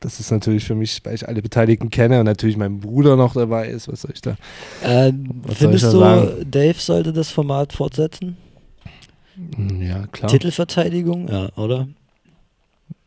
[0.00, 3.32] Das ist natürlich für mich, weil ich alle Beteiligten kenne und natürlich mein Bruder noch
[3.32, 3.88] dabei ist.
[3.90, 4.36] Was soll ich da?
[4.82, 5.12] Äh,
[5.48, 6.50] findest da du, sagen?
[6.50, 8.36] Dave sollte das Format fortsetzen?
[9.56, 10.30] Hm, Ja, klar.
[10.30, 11.28] Titelverteidigung?
[11.28, 11.88] Ja, oder?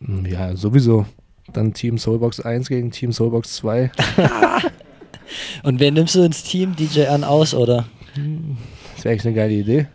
[0.02, 1.06] Hm, Ja, sowieso.
[1.54, 3.92] Dann Team Soulbox 1 gegen Team Soulbox 2.
[5.64, 6.76] Und wen nimmst du ins Team?
[6.76, 7.86] DJ an aus, oder?
[8.96, 9.88] Das wäre eigentlich eine geile Idee.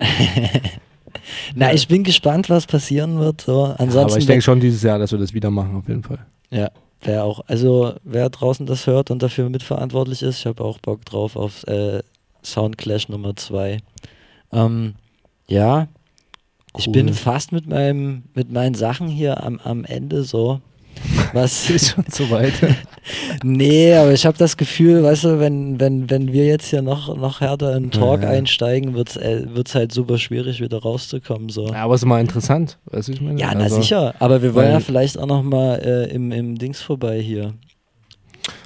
[1.54, 3.40] Na, ich bin gespannt, was passieren wird.
[3.42, 3.64] So.
[3.78, 6.18] Ansonsten aber ich denke schon dieses Jahr, dass wir das wieder machen, auf jeden Fall.
[6.52, 10.78] Ja, wer auch, also wer draußen das hört und dafür mitverantwortlich ist, ich habe auch
[10.78, 12.02] Bock drauf auf äh,
[12.44, 13.78] Soundclash Nummer 2.
[14.52, 14.94] Ähm,
[15.48, 15.88] ja,
[16.76, 16.92] ich Cool.
[16.92, 20.60] bin fast mit meinem, mit meinen Sachen hier am, am Ende so.
[21.32, 21.70] Was?
[21.70, 22.52] Ist schon so weit.
[23.44, 27.16] nee, aber ich habe das Gefühl, weißt du, wenn, wenn, wenn wir jetzt hier noch,
[27.16, 28.30] noch härter in Talk Ja.
[28.30, 31.48] einsteigen, wird es äh, wird's halt super schwierig, wieder rauszukommen.
[31.48, 31.68] So.
[31.68, 33.40] Ja, aber es ist mal interessant, weißt du, ich meine?
[33.40, 34.14] Ja, na Also- sicher.
[34.18, 37.54] Aber wir wollen ja vielleicht auch noch mal äh, im, im Dings vorbei hier.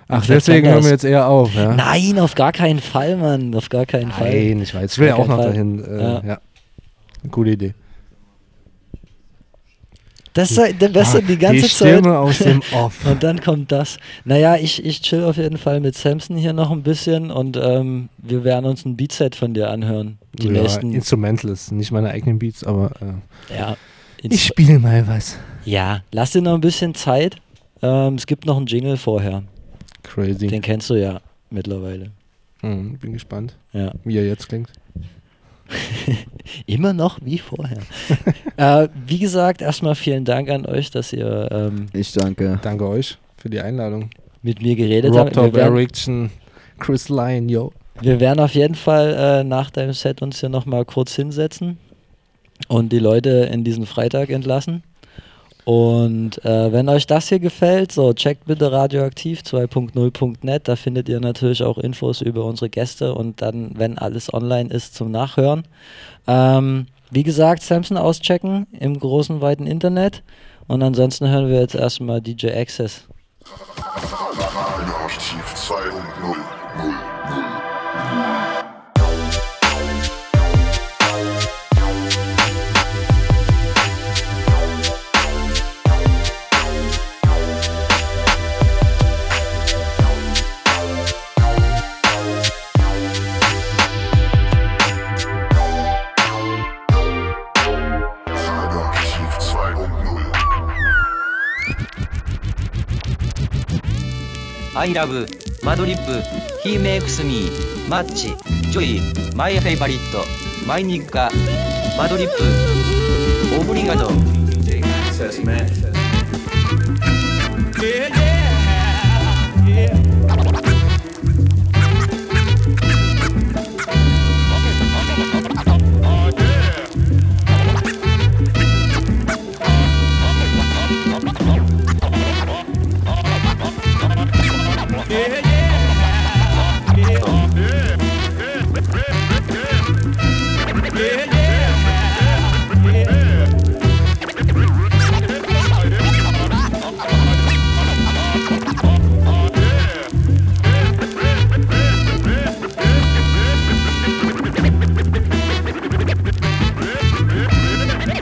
[0.09, 1.75] Ach, deswegen hören wir jetzt eher auf, ja?
[1.75, 3.53] Nein, auf gar keinen Fall, Mann.
[3.57, 4.31] Auf gar keinen Fall.
[4.31, 4.93] Nein, ich weiß.
[4.93, 5.85] Ich will ja auch noch keinen dahin.
[5.85, 5.99] Fall.
[5.99, 6.23] Äh, Ja.
[6.25, 6.39] ja.
[7.33, 7.75] Coole Idee.
[10.37, 11.99] Das sei der Beste die ganze die Zeit.
[11.99, 13.05] Stimme aus dem Off.
[13.07, 13.97] Und dann kommt das.
[14.25, 18.09] Naja, ich, ich chill auf jeden Fall mit Samson hier noch ein bisschen und ähm,
[18.19, 20.19] wir werden uns ein Beatset von dir anhören.
[20.35, 20.93] Die ja, nächsten.
[20.93, 23.77] Instrumentals, nicht meine eigenen Beats, aber äh, Ja,
[24.23, 25.39] ich spiele mal was.
[25.65, 27.37] ja, lass dir noch ein bisschen Zeit.
[27.83, 29.43] Ähm, es gibt noch einen Jingle vorher.
[30.03, 30.47] Crazy.
[30.47, 31.21] Den kennst du ja
[31.51, 32.11] mittlerweile.
[32.61, 33.93] Hm, bin gespannt, Ja.
[34.05, 34.71] wie er jetzt klingt.
[36.67, 37.79] Immer noch wie vorher.
[38.57, 42.59] äh, wie gesagt, erstmal vielen Dank an euch, dass ihr ähm, Ich danke.
[42.63, 44.11] Danke euch für die Einladung.
[44.43, 45.35] mit mir geredet Rob habt.
[45.35, 46.31] Top, Eriction,
[46.79, 47.73] Chris Lyon, yo.
[48.01, 51.79] wir werden auf jeden Fall äh, nach deinem Set uns hier nochmal kurz hinsetzen
[52.69, 54.83] und die Leute in diesen Freitag entlassen.
[55.67, 60.69] Und äh, wenn euch das hier gefällt, so checkt bitte radioaktiv 2.0.net.
[60.69, 64.95] Da findet ihr natürlich auch Infos über unsere Gäste und dann, wenn alles online ist,
[64.95, 65.67] zum Nachhören.
[66.29, 70.23] Ähm, wie gesagt, Samson auschecken im großen, weiten Internet.
[70.69, 73.03] Und ansonsten hören wir jetzt erstmal DJ Access.
[74.63, 76.46] Radioaktiv 2.0.
[104.77, 105.27] アイラブ、
[105.63, 106.13] マドリップ、
[106.63, 108.37] ヒーメイクスミー、マッチ、
[108.71, 110.23] ジョイ、マイフイバリット、
[110.69, 111.31] マイニッカ、
[111.97, 114.11] マドリップ、オブリガド。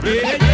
[0.05, 0.44] DJ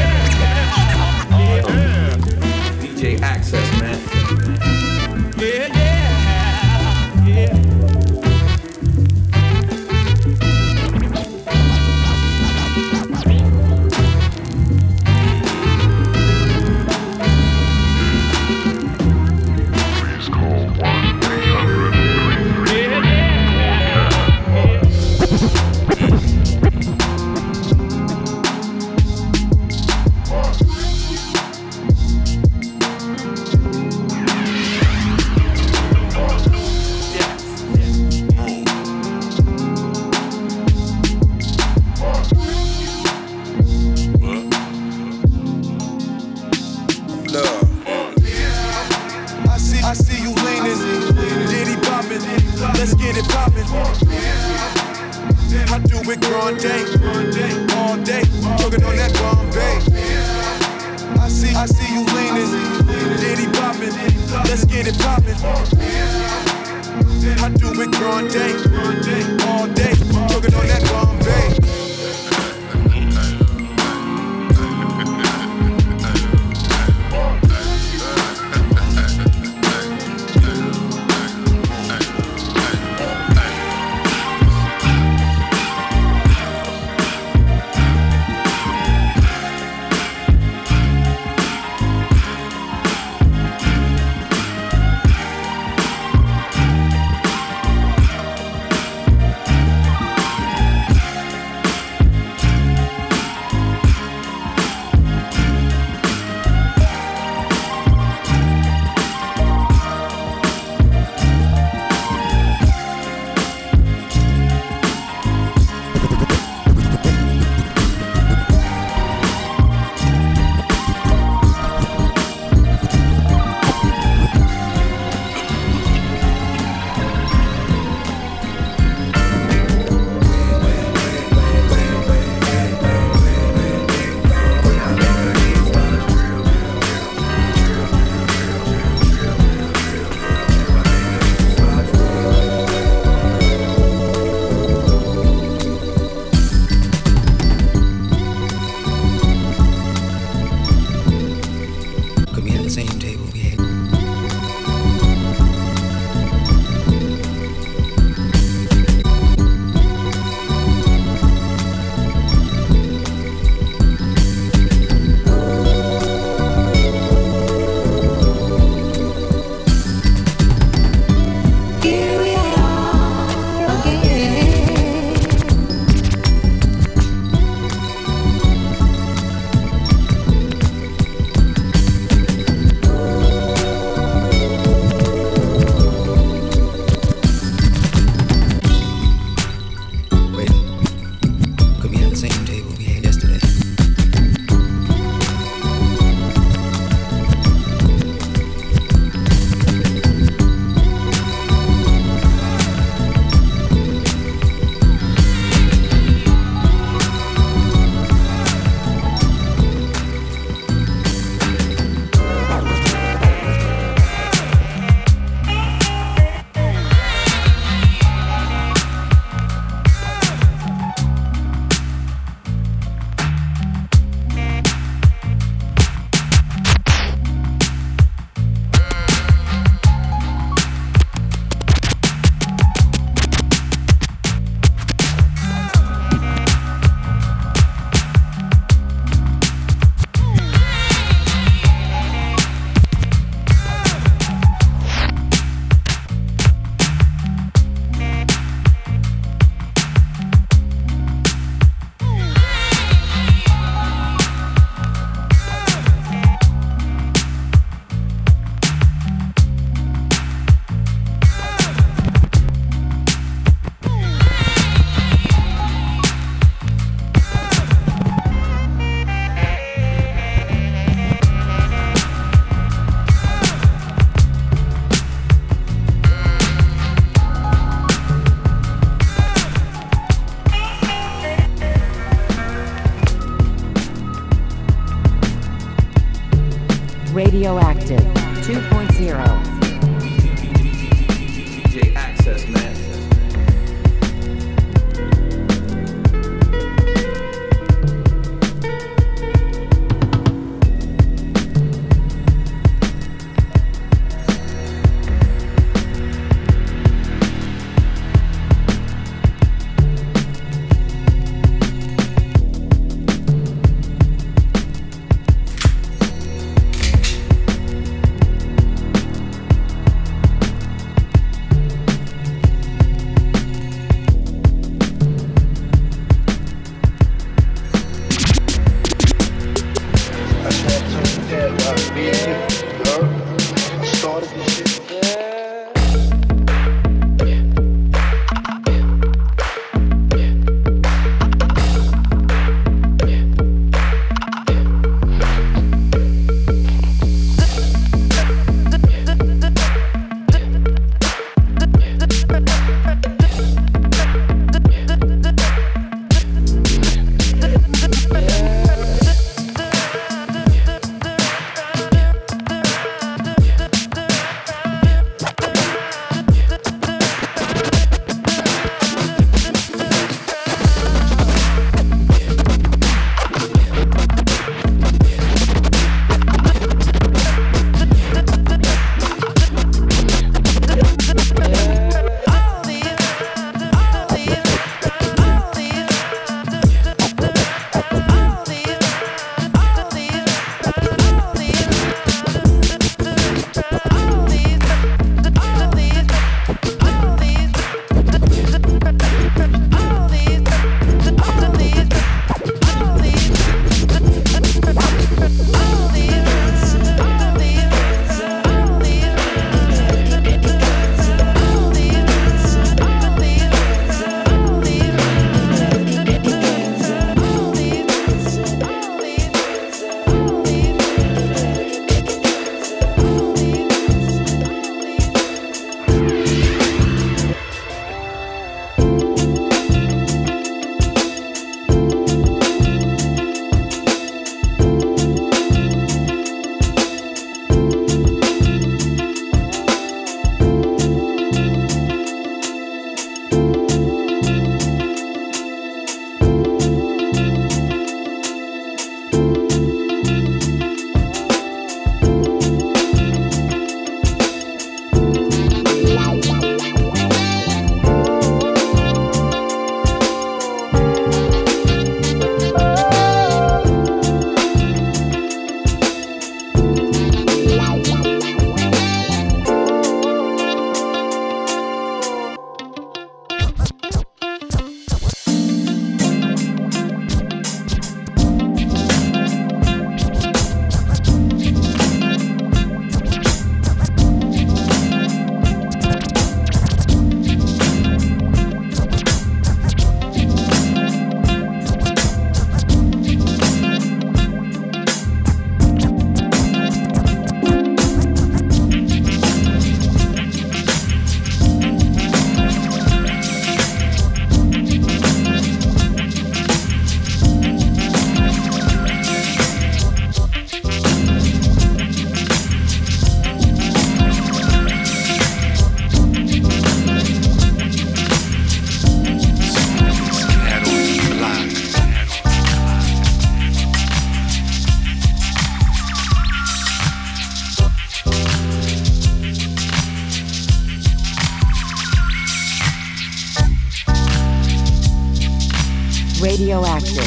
[536.41, 537.03] Radioactive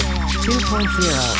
[0.46, 1.33] 2.0.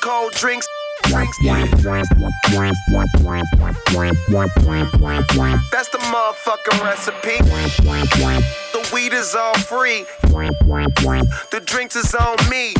[0.00, 0.66] Cold drinks.
[5.72, 7.38] That's the motherfucking recipe.
[8.72, 10.04] The weed is all free.
[11.50, 12.74] The drinks is on me.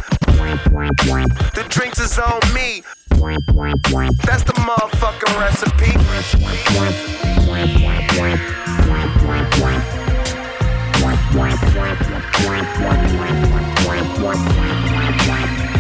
[1.55, 2.83] The drinks is on me.
[4.25, 5.93] That's the motherfucking recipe.
[14.95, 15.80] recipe.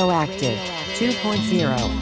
[0.00, 0.58] Radioactive
[0.96, 1.99] 2.0.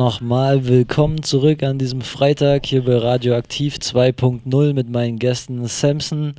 [0.00, 6.36] nochmal willkommen zurück an diesem Freitag hier bei Radioaktiv 2.0 mit meinen Gästen Samson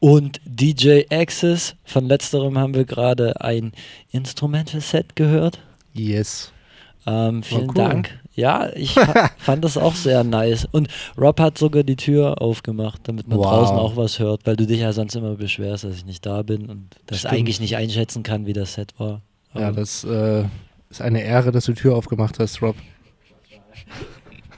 [0.00, 1.76] und DJ Axis.
[1.82, 3.72] Von letzterem haben wir gerade ein
[4.12, 5.60] Instrumental Set gehört.
[5.94, 6.52] Yes.
[7.06, 7.74] Ähm, vielen cool.
[7.74, 8.18] Dank.
[8.34, 10.68] Ja, ich fa- fand das auch sehr nice.
[10.70, 13.46] Und Rob hat sogar die Tür aufgemacht, damit man Wow.
[13.46, 16.42] draußen auch was hört, weil du dich ja sonst immer beschwerst, dass ich nicht da
[16.42, 17.32] bin und das Stimmt.
[17.32, 19.22] eigentlich nicht einschätzen kann, wie das Set war.
[19.54, 20.44] Ja, Aber- das äh,
[20.90, 22.76] ist eine Ehre, dass du die Tür aufgemacht hast, Rob.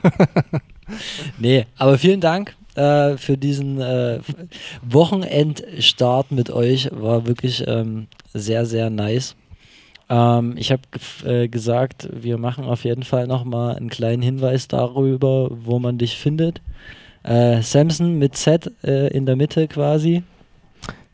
[1.39, 4.21] Nee, aber vielen Dank äh, für diesen äh,
[4.83, 6.91] Wochenendstart mit euch.
[6.93, 9.37] War wirklich ähm, sehr, sehr nice.
[10.09, 10.83] Ähm, ich habe
[11.25, 16.17] äh, gesagt, wir machen auf jeden Fall nochmal einen kleinen Hinweis darüber, wo man dich
[16.17, 16.61] findet.
[17.23, 20.23] Äh, Samson mit Z äh, in der Mitte quasi.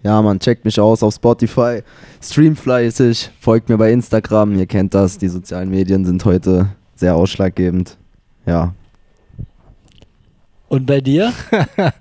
[0.02, 1.82] Ja, man, checkt mich aus auf Spotify,
[2.22, 7.16] stream fleißig, folgt mir bei Instagram, ihr kennt das, die sozialen Medien sind heute sehr
[7.16, 7.96] ausschlaggebend.
[8.46, 8.74] Ja,
[10.68, 11.32] Und bei dir?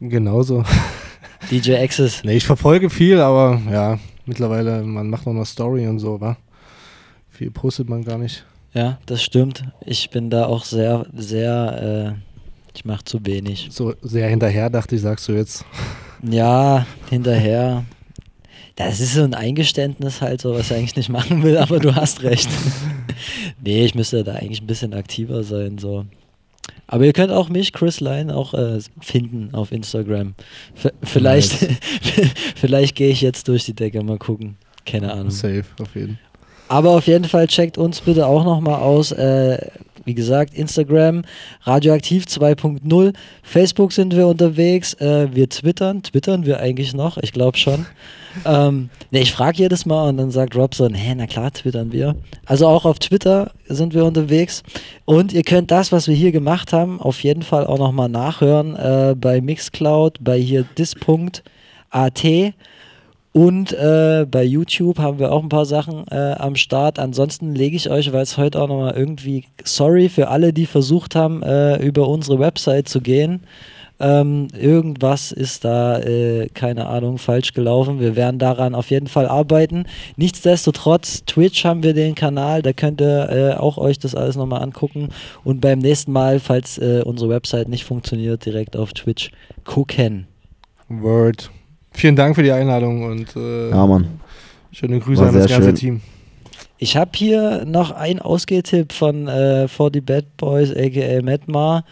[0.00, 0.64] Genauso.
[1.50, 2.22] DJ Access.
[2.24, 6.36] Nee, ich verfolge viel, aber ja, mittlerweile, man macht noch mal Story und so, wa?
[7.30, 8.44] Viel postet man gar nicht.
[8.72, 9.64] Ja, das stimmt.
[9.84, 13.68] Ich bin da auch sehr, sehr, äh, ich mache zu wenig.
[13.70, 15.64] So sehr hinterher, dachte ich, sagst du jetzt.
[16.22, 17.84] Ja, hinterher.
[18.76, 21.94] Das ist so ein Eingeständnis halt, so was ich eigentlich nicht machen will, aber du
[21.94, 22.48] hast recht.
[23.64, 26.04] nee, ich müsste da eigentlich ein bisschen aktiver sein, so.
[26.86, 30.34] Aber ihr könnt auch mich, Chris Line, auch äh, finden auf Instagram.
[30.74, 31.52] V vielleicht
[32.54, 34.56] vielleicht gehe ich jetzt durch die Decke, mal gucken.
[34.84, 35.30] Keine Ahnung.
[35.30, 36.18] Safe, auf jeden
[36.68, 39.10] Aber auf jeden Fall checkt uns bitte auch nochmal aus.
[39.10, 39.70] Äh,
[40.06, 41.22] wie gesagt, Instagram,
[41.62, 43.12] Radioaktiv 2.0.
[43.42, 44.94] Facebook sind wir unterwegs.
[44.94, 46.02] Äh, wir twittern.
[46.02, 47.18] Twittern wir eigentlich noch?
[47.18, 47.84] Ich glaube schon.
[48.44, 51.92] ähm, ne, ich frage jedes Mal und dann sagt Rob so, hä, na klar, twittern
[51.92, 52.14] wir.
[52.46, 54.62] Also auch auf Twitter sind wir unterwegs.
[55.04, 58.76] Und ihr könnt das, was wir hier gemacht haben, auf jeden Fall auch nochmal nachhören
[58.76, 62.24] äh, bei Mixcloud, bei hier dis.at.
[63.36, 66.98] Und äh, bei YouTube haben wir auch ein paar Sachen äh, am Start.
[66.98, 71.14] Ansonsten lege ich euch, weil es heute auch nochmal irgendwie, sorry für alle, die versucht
[71.14, 73.42] haben, äh, über unsere Website zu gehen.
[74.00, 78.00] Ähm, irgendwas ist da, äh, keine Ahnung, falsch gelaufen.
[78.00, 79.84] Wir werden daran auf jeden Fall arbeiten.
[80.16, 84.62] Nichtsdestotrotz, Twitch haben wir den Kanal, da könnt ihr äh, auch euch das alles nochmal
[84.62, 85.10] angucken.
[85.44, 89.30] Und beim nächsten Mal, falls äh, unsere Website nicht funktioniert, direkt auf Twitch
[89.64, 90.26] gucken.
[90.88, 91.50] Word.
[91.96, 94.20] Vielen Dank für die Einladung und äh, Ja, Mann.
[94.70, 95.74] schöne Grüße War an das ganze schön.
[95.74, 96.00] Team.
[96.78, 101.84] Ich habe hier noch einen Ausgehtipp von äh, For the Bad Boys, aka Madmar,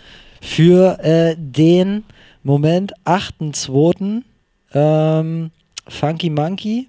[0.42, 2.04] für äh, den
[2.42, 4.20] Moment 8.2.
[4.74, 5.50] Ähm,
[5.88, 6.88] Funky Monkey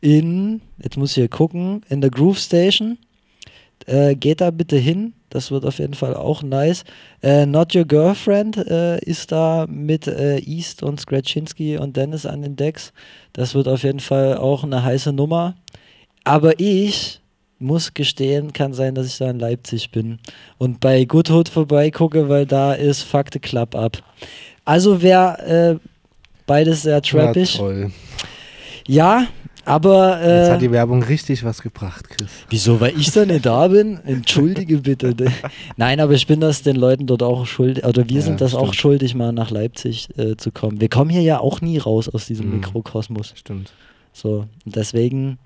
[0.00, 2.96] in, jetzt muss ich hier gucken, in der Groove Station.
[3.86, 6.84] Äh, geht da bitte hin, das wird auf jeden Fall auch nice.
[7.22, 12.42] Äh, Not Your Girlfriend äh, ist da mit äh, East und Scratchinski und Dennis an
[12.42, 12.92] den Decks.
[13.32, 15.54] Das wird auf jeden Fall auch eine heiße Nummer.
[16.24, 17.20] Aber ich
[17.58, 20.18] muss gestehen, kann sein, dass ich da in Leipzig bin
[20.58, 23.98] und bei Good Hood vorbeigucke, weil da ist Fuck the Club ab.
[24.64, 25.76] Also wer äh,
[26.46, 27.54] beides sehr trappig.
[27.54, 27.90] Ja, toll.
[28.86, 29.26] Ja,
[29.68, 32.28] aber Jetzt äh, hat die Werbung richtig was gebracht, Chris.
[32.50, 34.00] Wieso, weil ich da nicht da bin?
[34.04, 35.14] Entschuldige bitte.
[35.76, 38.54] Nein, aber ich bin das den Leuten dort auch schuldig, oder wir Ja, sind das
[38.54, 38.76] auch stimmt.
[38.76, 40.80] schuldig, mal nach Leipzig äh, zu kommen.
[40.80, 42.54] Wir kommen hier ja auch nie raus aus diesem Mhm.
[42.56, 43.34] Mikrokosmos.
[43.36, 43.72] Stimmt.
[44.12, 45.38] So, deswegen,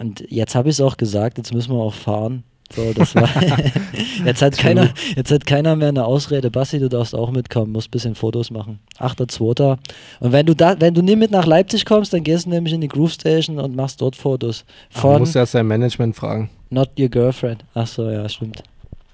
[0.00, 2.42] und jetzt habe ich es auch gesagt, jetzt müssen wir auch fahren.
[2.74, 3.28] So, das war
[4.24, 6.50] jetzt, hat keiner, jetzt hat keiner mehr eine Ausrede.
[6.50, 8.78] Basti, du darfst auch mitkommen, musst ein bisschen Fotos machen.
[8.98, 9.78] 8.2.
[10.20, 12.72] Und wenn du da, wenn du nie mit nach Leipzig kommst, dann gehst du nämlich
[12.72, 14.64] in die Groove Station und machst dort Fotos.
[14.90, 16.50] Von musst erst dein Management fragen.
[16.70, 17.64] Not Your Girlfriend.
[17.74, 18.62] Ach so, ja, stimmt.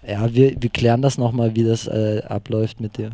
[0.06, 3.10] Ja, wir, wir klären das nochmal, wie das äh, abläuft mit dir.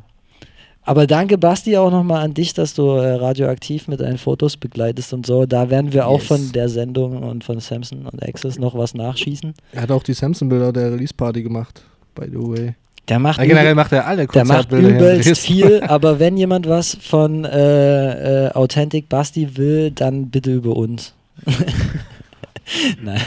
[0.87, 5.15] Aber danke, Basti, auch nochmal an dich, dass du äh, radioaktiv mit deinen Fotos begleitest
[5.15, 5.47] und so.
[5.47, 6.29] Da werden wir auch Yes.
[6.29, 9.55] von der Sendung und von Samson und Access noch was nachschießen.
[9.73, 11.83] Er hat auch die Samson-Bilder der Release-Party gemacht,
[12.15, 12.75] by the way.
[13.09, 16.97] Der macht, Ja, generell macht er alle der macht übelst viel, aber wenn jemand was
[17.01, 21.15] von äh, äh, Authentic Basti will, dann bitte über uns.
[23.03, 23.21] Nein,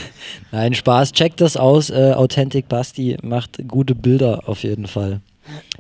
[0.52, 1.12] nein, Spaß.
[1.12, 1.92] Checkt das aus.
[1.92, 5.22] Äh, Authentic Basti macht gute Bilder auf jeden Fall.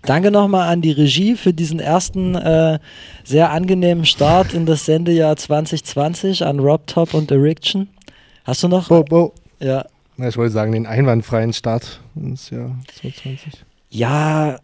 [0.03, 2.79] Danke nochmal an die Regie für diesen ersten äh,
[3.23, 7.87] sehr angenehmen Start in das Sendejahr 2020 an Rob Top und Erection.
[8.43, 8.87] Hast du noch?
[8.87, 9.33] Bo, bo.
[9.59, 9.85] Ja.
[10.15, 13.65] Na, ich wollte sagen, den einwandfreien Start ins Jahr 2020.
[13.89, 14.57] Ja,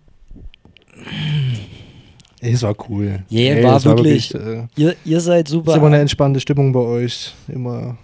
[2.41, 3.23] es war cool.
[3.31, 4.33] Yeah, Ey, war es wirklich.
[4.35, 5.71] äh, ihr, ihr seid super.
[5.71, 7.33] ist immer eine entspannte Stimmung bei euch.
[7.47, 7.97] Immer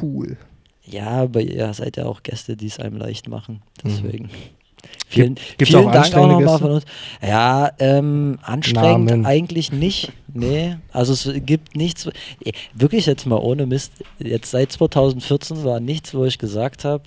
[0.00, 0.36] cool.
[0.84, 3.62] Ja, aber ihr seid ja auch Gäste, die es einem leicht machen.
[3.84, 4.26] Deswegen.
[4.26, 4.61] Mhm.
[5.08, 6.84] Vielen, gibt's vielen auch Dank auch nochmal von uns.
[7.20, 9.26] Ja, ähm, anstrengend Namen.
[9.26, 10.12] eigentlich nicht.
[10.32, 12.08] Nee, also es gibt nichts.
[12.44, 13.92] eh, Wirklich jetzt mal ohne Mist.
[14.18, 17.04] Jetzt seit 2014 war nichts, wo ich gesagt habe,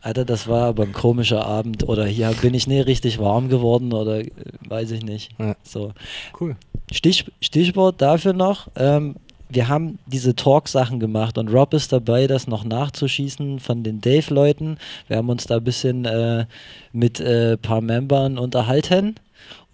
[0.00, 3.92] Alter, das war aber ein komischer Abend oder hier bin ich nicht richtig warm geworden
[3.92, 4.30] oder äh,
[4.68, 5.30] weiß ich nicht.
[5.38, 5.54] Ja.
[5.62, 5.92] So.
[6.38, 6.56] Cool.
[6.92, 9.14] Stich, Stichwort dafür noch, ähm,
[9.48, 14.78] wir haben diese Talk-Sachen gemacht und Rob ist dabei, das noch nachzuschießen von den Dave-Leuten.
[15.08, 16.46] Wir haben uns da ein bisschen äh,
[16.92, 19.16] mit ein äh, paar Membern unterhalten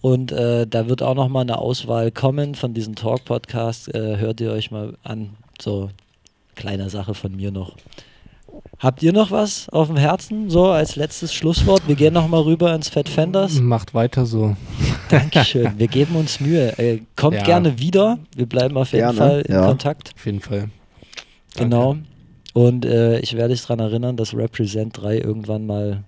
[0.01, 3.89] und äh, da wird auch noch mal eine Auswahl kommen von diesen Talk-Podcasts.
[3.89, 5.31] Äh, hört ihr euch mal an.
[5.61, 5.91] So,
[6.55, 7.77] kleine Sache von mir noch.
[8.79, 11.83] Habt ihr noch was auf dem Herzen, so als letztes Schlusswort?
[11.87, 13.61] Wir gehen noch mal rüber ins Fat Fenders.
[13.61, 14.57] Macht weiter so.
[15.11, 15.73] Dankeschön.
[15.79, 16.79] Wir geben uns Mühe.
[16.79, 17.45] Äh, kommt Ja.
[17.45, 18.19] gerne wieder.
[18.35, 19.67] Wir bleiben auf jeden Gerne, Fall in ja.
[19.67, 20.13] Kontakt.
[20.17, 20.71] Auf jeden Fall.
[21.57, 21.97] Genau.
[22.55, 26.05] Und äh, ich werde dich daran erinnern, dass Represent 3 irgendwann mal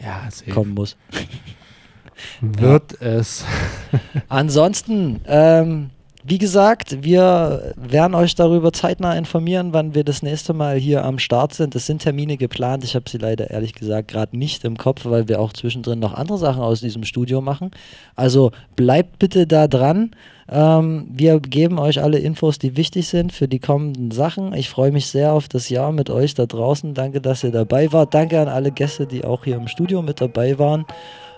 [0.00, 0.96] Ja, kommen muss.
[2.40, 3.44] Wird es.
[4.28, 5.90] Ansonsten, ähm,
[6.24, 11.18] wie gesagt, wir werden euch darüber zeitnah informieren, wann wir das nächste Mal hier am
[11.18, 11.74] Start sind.
[11.74, 12.84] Es sind Termine geplant.
[12.84, 16.14] Ich habe sie leider ehrlich gesagt gerade nicht im Kopf, weil wir auch zwischendrin noch
[16.14, 17.72] andere Sachen aus diesem Studio machen.
[18.14, 20.12] Also bleibt bitte da dran.
[20.48, 24.54] Ähm, wir geben euch alle Infos, die wichtig sind für die kommenden Sachen.
[24.54, 26.94] Ich freue mich sehr auf das Jahr mit euch da draußen.
[26.94, 28.14] Danke, dass ihr dabei wart.
[28.14, 30.84] Danke an alle Gäste, die auch hier im Studio mit dabei waren.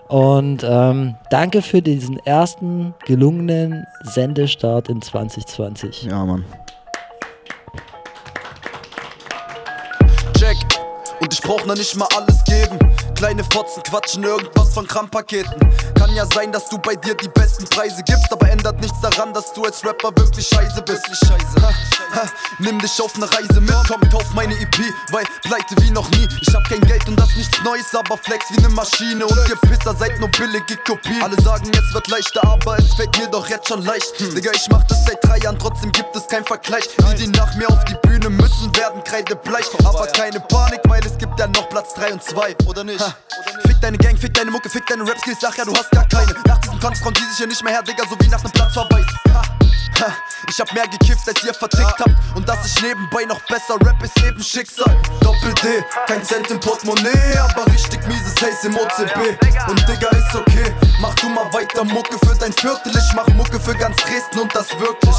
[0.07, 6.03] Und ähm, danke für diesen ersten gelungenen Sendestart in 2020.
[6.03, 6.45] Ja, Mann.
[11.45, 12.79] Brauch noch nicht mal alles geben.
[13.15, 15.55] Kleine Fotzen quatschen irgendwas von Kramppaketen.
[15.95, 19.33] Kann ja sein, dass du bei dir die besten Preise gibst, aber ändert nichts daran,
[19.33, 21.05] dass du als Rapper wirklich scheiße bist.
[21.61, 21.69] Ha,
[22.15, 22.23] ha,
[22.59, 24.77] nimm dich auf ne Reise mit, komm, kauf meine EP,
[25.11, 26.27] weil pleite wie noch nie.
[26.41, 29.25] Ich hab kein Geld und das nichts Neues, aber flex wie ne Maschine.
[29.25, 31.21] Und ihr Pisser seid nur billige Kopien.
[31.21, 34.19] Alle sagen, es wird leichter, aber es fällt mir doch jetzt schon leicht.
[34.19, 36.83] Digga, ich mach das seit drei Jahren, trotzdem gibt es kein Vergleich.
[36.97, 39.65] Die, die nach mir auf die Bühne müssen, werden kreidebleich.
[39.85, 42.55] Aber keine Panik, weil es gibt ja noch Platz 3 und 2.
[42.67, 42.99] Oder nicht?
[42.99, 43.15] Ha.
[43.65, 46.33] Fick deine Gang, fick deine Mucke, fick deine Rap-Skills, sag ja, du hast gar keine.
[46.47, 48.51] Nach diesem Konst kommt die sich hier nicht mehr her, Digga, so wie nach nem
[48.51, 49.05] Platzverweis.
[49.33, 49.41] Ha.
[50.01, 50.11] Ha.
[50.49, 52.15] Ich hab mehr gekifft, als ihr vertickt habt.
[52.35, 54.95] Und dass ich nebenbei noch besser rap, ist eben Schicksal.
[55.21, 59.37] Doppel D, kein Cent im Portemonnaie, aber richtig mieses Haze im OCB.
[59.69, 62.91] Und Digga, ist okay, mach du mal weiter Mucke für dein Viertel.
[62.95, 65.15] Ich mach Mucke für ganz Dresden und das wirklich.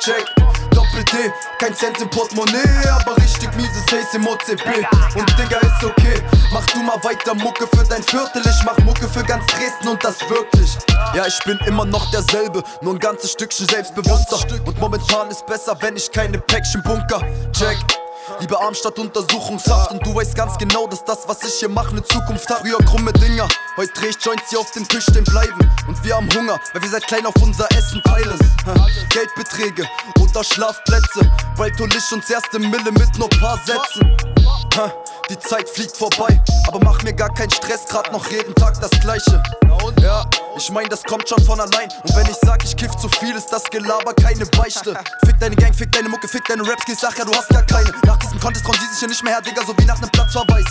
[0.00, 0.24] Check,
[0.70, 4.66] Doppel D, kein Cent im Portemonnaie, aber richtig mieses Haze im OCB.
[5.16, 6.22] Und Digga, ist okay,
[6.52, 8.42] mach du mal weiter Mucke für dein Viertel.
[8.44, 10.76] Ich mach Mucke für ganz Dresden und das wirklich.
[11.14, 14.38] Ja, ich bin immer noch derselbe, nur ein ganzes Stückchen selbstbewusster.
[14.66, 17.22] Und momentan ist besser, wenn ich keine Päckchen bunker.
[17.52, 17.78] Check.
[18.40, 19.92] Lieber arm statt Untersuchungshaft.
[19.92, 22.60] Und du weißt ganz genau, dass das, was ich hier mache, ne Zukunft hat.
[22.60, 25.70] Früher krumme Dinger, heute dreh ich Joints, die auf dem Tisch stehen bleiben.
[25.86, 28.38] Und wir haben Hunger, weil wir seit klein auf unser Essen teilen.
[29.10, 29.88] Geldbeträge
[30.20, 31.30] oder Schlafplätze.
[31.56, 34.16] Bald hol ich uns erste Mille mit nur paar Sätzen
[35.30, 38.90] Die Zeit fliegt vorbei, aber mach mir gar keinen Stress, grad noch jeden Tag das
[39.00, 39.42] Gleiche
[40.00, 40.24] ja,
[40.56, 41.88] ich mein, das kommt schon von allein.
[42.02, 44.94] Und wenn ich sag, ich kiff zu viel, ist das Gelaber keine Beichte.
[45.24, 47.90] Fick deine Gang, fick deine Mucke, fick deine Raps, sag ja, du hast gar keine.
[48.06, 50.10] Nach diesem Contest kommen sie sich hier nicht mehr her, Digga, so wie nach nem
[50.10, 50.66] Platzverweis.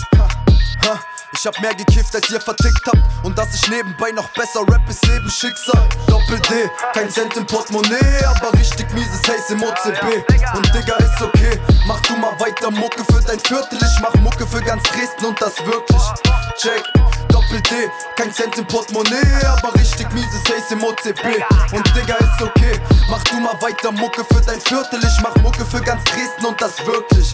[0.85, 0.99] Ha,
[1.33, 3.25] ich hab mehr gekifft, als ihr vertickt habt.
[3.25, 5.87] Und dass ich nebenbei noch besser rap, ist eben Schicksal.
[6.07, 10.23] Doppel D, kein Cent im Portemonnaie, aber richtig mieses Haze im OCB.
[10.55, 13.79] Und Digga, ist okay, mach du mal weiter Mucke für dein Viertel.
[13.81, 16.01] Ich mach Mucke für ganz Dresden und das wirklich.
[16.57, 16.83] Check.
[17.29, 21.43] Doppel D, kein Cent im Portemonnaie, aber richtig mieses Haze im OCB.
[21.73, 22.79] Und Digga, ist okay,
[23.09, 24.99] mach du mal weiter Mucke für dein Viertel.
[25.03, 27.33] Ich mach Mucke für ganz Dresden und das wirklich.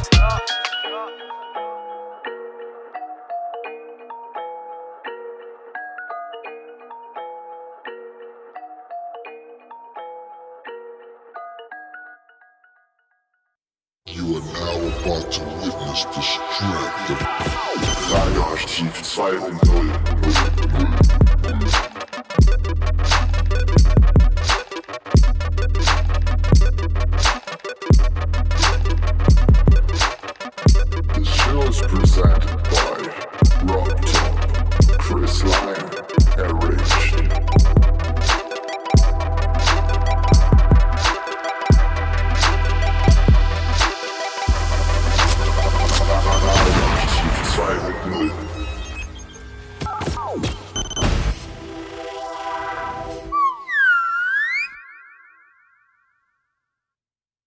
[14.08, 15.59] You are now about to
[15.96, 17.20] strength of
[18.12, 21.19] Radioarchiv 2.0.